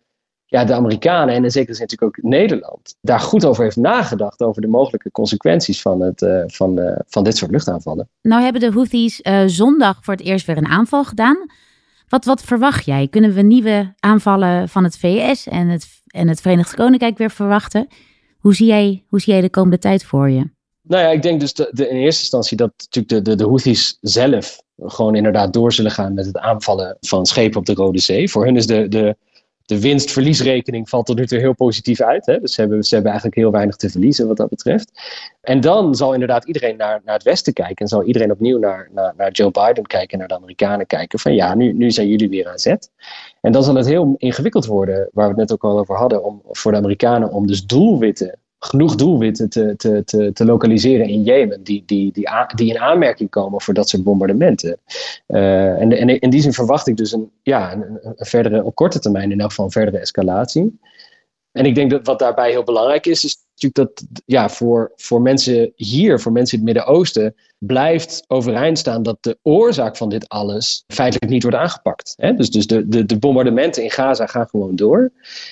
ja, 0.46 0.66
de 0.66 0.74
Amerikanen 0.74 1.36
en 1.36 1.44
in 1.44 1.52
zekere 1.52 1.74
zin 1.74 1.86
natuurlijk 1.90 2.18
ook 2.18 2.30
Nederland 2.30 2.96
daar 3.02 3.20
goed 3.20 3.46
over 3.46 3.64
heeft 3.64 3.76
nagedacht 3.76 4.42
over 4.42 4.62
de 4.62 4.68
mogelijke 4.68 5.12
consequenties 5.12 5.82
van, 5.82 6.02
het, 6.02 6.22
uh, 6.22 6.44
van, 6.48 6.98
van 7.08 7.24
dit 7.24 7.38
soort 7.38 7.52
luchtaanvallen. 7.52 8.10
Nou 8.22 8.44
hebben 8.44 8.62
de 8.62 8.72
Houthis 8.72 9.22
zondag 9.46 10.00
voor 10.02 10.14
het 10.14 10.24
eerst 10.24 10.46
weer 10.46 10.58
een 10.58 10.68
aanval 10.68 11.04
gedaan. 11.04 11.48
Wat, 12.10 12.26
wat 12.26 12.42
verwacht 12.42 12.86
jij? 12.86 13.08
Kunnen 13.08 13.34
we 13.34 13.42
nieuwe 13.42 13.94
aanvallen 14.00 14.70
van 14.70 14.84
het 14.84 14.98
VS 14.98 15.48
en 15.48 15.68
het, 15.68 15.99
en 16.12 16.28
het 16.28 16.42
Verenigd 16.42 16.76
Koninkrijk 16.76 17.18
weer 17.18 17.32
verwachten? 17.32 17.88
Hoe 18.40 18.56
zie, 18.56 18.68
jij, 18.68 19.04
hoe 19.08 19.20
zie 19.20 19.34
jij 19.34 19.42
de 19.42 19.50
komende 19.50 19.78
tijd 19.78 20.04
voor 20.04 20.30
je? 20.30 20.50
Nou 20.82 21.04
ja, 21.04 21.10
ik 21.10 21.22
denk 21.22 21.40
dus 21.40 21.54
de, 21.54 21.70
in 21.72 21.96
eerste 21.96 22.22
instantie 22.22 22.58
dat 22.58 22.72
natuurlijk 22.78 23.26
de, 23.26 23.32
de, 23.32 23.36
de 23.36 23.44
Houthis 23.44 23.98
zelf 24.02 24.62
gewoon 24.78 25.16
inderdaad 25.16 25.54
door 25.54 25.74
zullen 25.74 25.92
gaan 25.92 26.14
met 26.14 26.26
het 26.26 26.38
aanvallen 26.38 26.98
van 27.00 27.26
schepen 27.26 27.60
op 27.60 27.66
de 27.66 27.74
Rode 27.74 28.00
Zee. 28.00 28.30
Voor 28.30 28.46
hun 28.46 28.56
is 28.56 28.68
de, 28.68 28.88
de, 28.88 29.18
de 29.70 29.82
winst-verliesrekening 29.82 30.90
valt 30.90 31.06
tot 31.06 31.18
nu 31.18 31.28
toe 31.28 31.40
heel 31.40 31.56
positief 31.56 32.02
uit. 32.02 32.26
Hè? 32.26 32.40
Dus 32.40 32.54
ze 32.54 32.62
hebben, 32.62 32.84
ze 32.84 32.94
hebben 32.94 33.12
eigenlijk 33.12 33.42
heel 33.42 33.52
weinig 33.52 33.76
te 33.76 33.90
verliezen 33.90 34.28
wat 34.28 34.38
dat 34.38 34.50
betreft. 34.50 34.92
En 35.42 35.62
dan 35.62 35.96
zal 35.96 36.14
inderdaad 36.14 36.46
iedereen 36.46 36.78
naar, 36.78 37.02
naar 37.06 37.14
het 37.14 37.24
Westen 37.24 37.54
kijken. 37.54 37.76
En 37.76 37.88
zal 37.88 38.04
iedereen 38.04 38.32
opnieuw 38.32 38.60
naar, 38.60 38.90
naar, 38.94 39.14
naar 39.18 39.32
Joe 39.32 39.52
Biden 39.52 39.86
kijken, 39.86 40.18
naar 40.18 40.28
de 40.28 40.36
Amerikanen 40.36 40.86
kijken. 40.86 41.20
Van 41.20 41.34
ja, 41.34 41.56
nu, 41.56 41.74
nu 41.74 41.92
zijn 41.92 42.08
jullie 42.08 42.30
weer 42.30 42.50
aan 42.50 42.60
zet. 42.60 42.92
En 43.42 43.52
dan 43.52 43.64
zal 43.64 43.76
het 43.76 43.86
heel 43.86 44.16
ingewikkeld 44.18 44.66
worden, 44.66 45.10
waar 45.14 45.26
we 45.26 45.32
het 45.32 45.50
net 45.50 45.52
ook 45.52 45.64
al 45.64 45.80
over 45.80 45.96
hadden, 45.96 46.24
om, 46.24 46.42
voor 46.50 46.72
de 46.72 46.78
Amerikanen 46.78 47.32
om 47.32 47.48
dus 47.48 47.66
doelwitten 47.66 48.40
genoeg 48.60 48.96
doelwitten 48.96 49.50
te, 49.50 49.74
te, 49.78 50.04
te, 50.06 50.32
te 50.34 50.46
lokaliseren 50.46 51.08
in 51.08 51.24
Jemen 51.24 51.64
die, 51.64 51.84
die, 51.86 52.12
die, 52.12 52.30
die 52.56 52.70
in 52.70 52.80
aanmerking 52.80 53.30
komen 53.30 53.62
voor 53.62 53.74
dat 53.74 53.90
soort 53.90 54.04
bombardementen. 54.04 54.78
Uh, 55.28 55.82
en, 55.82 55.92
en 55.98 56.20
in 56.20 56.30
die 56.30 56.42
zin 56.42 56.54
verwacht 56.54 56.88
ik 56.88 56.98
dus 56.98 57.12
een, 57.12 57.32
ja, 57.44 57.74
een, 57.74 58.00
een, 58.02 58.16
verdere, 58.18 58.64
op 58.64 58.76
korte 58.76 59.00
termijn 59.00 59.32
in 59.32 59.40
elk 59.40 59.50
geval 59.50 59.66
een 59.66 59.72
verdere 59.72 59.98
escalatie. 59.98 60.80
En 61.60 61.66
ik 61.66 61.76
denk 61.76 61.92
dat 61.92 62.06
wat 62.06 62.20
daarbij 62.20 62.50
heel 62.50 62.64
belangrijk 62.64 63.06
is, 63.06 63.24
is 63.24 63.38
natuurlijk 63.54 63.96
dat 63.98 64.22
ja, 64.26 64.50
voor, 64.50 64.92
voor 64.96 65.22
mensen 65.22 65.72
hier, 65.76 66.20
voor 66.20 66.32
mensen 66.32 66.60
in 66.60 66.66
het 66.66 66.74
Midden-Oosten, 66.74 67.36
blijft 67.58 68.24
overeind 68.28 68.78
staan 68.78 69.04
dat 69.04 69.18
de 69.22 69.38
oorzaak 69.42 69.98
van 69.98 70.10
dit 70.10 70.30
alles 70.30 70.84
feitelijk 70.88 71.32
niet 71.32 71.42
wordt 71.42 71.58
aangepakt. 71.58 72.14
Hè? 72.18 72.34
Dus, 72.34 72.50
dus 72.50 72.68
de, 72.68 72.88
de, 72.88 73.06
de 73.06 73.18
bombardementen 73.18 73.84
in 73.84 73.92
Gaza 73.92 74.26
gaan 74.26 74.48
gewoon 74.50 74.76
door. 74.76 75.12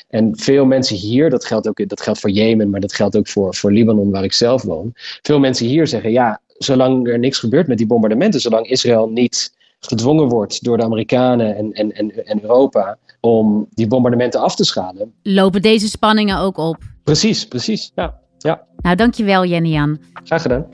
En 0.10 0.38
veel 0.38 0.66
mensen 0.66 0.96
hier, 0.96 1.30
dat 1.30 1.46
geldt 1.46 1.68
ook 1.68 1.90
dat 1.90 2.02
geldt 2.02 2.20
voor 2.20 2.30
Jemen, 2.30 2.70
maar 2.70 2.80
dat 2.80 2.94
geldt 2.94 3.18
ook 3.18 3.28
voor, 3.28 3.56
voor 3.56 3.72
Libanon, 3.72 4.12
waar 4.12 4.24
ik 4.24 4.34
zelf 4.34 4.62
woon. 4.62 4.92
Veel 5.22 5.40
mensen 5.40 5.66
hier 5.66 5.88
zeggen, 5.88 6.12
ja, 6.12 6.42
zolang 6.58 7.08
er 7.08 7.20
niks 7.20 7.40
gebeurt 7.40 7.68
met 7.68 7.78
die 7.78 7.88
bombardementen, 7.88 8.42
zolang 8.42 8.68
Israël 8.68 9.10
niet 9.10 9.56
gedwongen 9.80 10.28
wordt 10.28 10.64
door 10.64 10.78
de 10.78 10.84
Amerikanen 10.84 11.56
en, 11.56 11.72
en, 11.72 11.92
en, 11.92 12.26
en 12.26 12.42
Europa 12.42 12.98
om 13.28 13.68
die 13.70 13.88
bombardementen 13.88 14.42
af 14.42 14.56
te 14.56 14.66
schalen. 14.66 15.14
Lopen 15.24 15.62
deze 15.62 15.88
spanningen 15.88 16.40
ook 16.40 16.58
op? 16.58 16.78
Precies, 17.04 17.48
precies. 17.48 17.92
Ja. 17.96 18.20
ja. 18.38 18.64
Nou, 18.78 18.96
dankjewel 18.96 19.46
Jenny 19.46 19.70
Jan. 19.70 20.00
Graag 20.24 20.42
gedaan. 20.42 20.66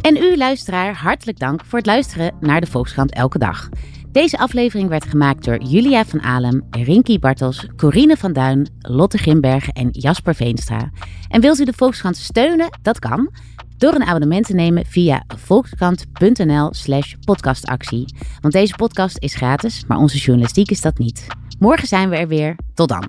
En 0.00 0.16
u 0.16 0.36
luisteraar, 0.36 0.94
hartelijk 0.94 1.38
dank 1.38 1.64
voor 1.64 1.78
het 1.78 1.86
luisteren 1.86 2.34
naar 2.40 2.60
de 2.60 2.66
Volkskrant 2.66 3.12
Elke 3.12 3.38
Dag. 3.38 3.68
Deze 4.12 4.38
aflevering 4.38 4.88
werd 4.88 5.04
gemaakt 5.04 5.44
door 5.44 5.62
Julia 5.62 6.04
van 6.04 6.22
Alem, 6.22 6.66
Rinky 6.70 7.18
Bartels, 7.18 7.66
Corine 7.76 8.16
van 8.16 8.32
Duin, 8.32 8.68
Lotte 8.78 9.18
Grimbergen 9.18 9.72
en 9.72 9.88
Jasper 9.90 10.34
Veenstra. 10.34 10.90
En 11.28 11.40
wilt 11.40 11.60
u 11.60 11.64
de 11.64 11.72
Volkskrant 11.72 12.16
steunen? 12.16 12.78
Dat 12.82 12.98
kan. 12.98 13.30
Door 13.76 13.94
een 13.94 14.04
abonnement 14.04 14.46
te 14.46 14.54
nemen 14.54 14.86
via 14.86 15.24
volkskrant.nl 15.26 16.68
slash 16.74 17.14
podcastactie. 17.24 18.14
Want 18.40 18.54
deze 18.54 18.74
podcast 18.76 19.18
is 19.18 19.34
gratis, 19.34 19.84
maar 19.86 19.98
onze 19.98 20.18
journalistiek 20.18 20.70
is 20.70 20.80
dat 20.80 20.98
niet. 20.98 21.26
Morgen 21.58 21.88
zijn 21.88 22.08
we 22.08 22.16
er 22.16 22.28
weer. 22.28 22.56
Tot 22.74 22.88
dan. 22.88 23.08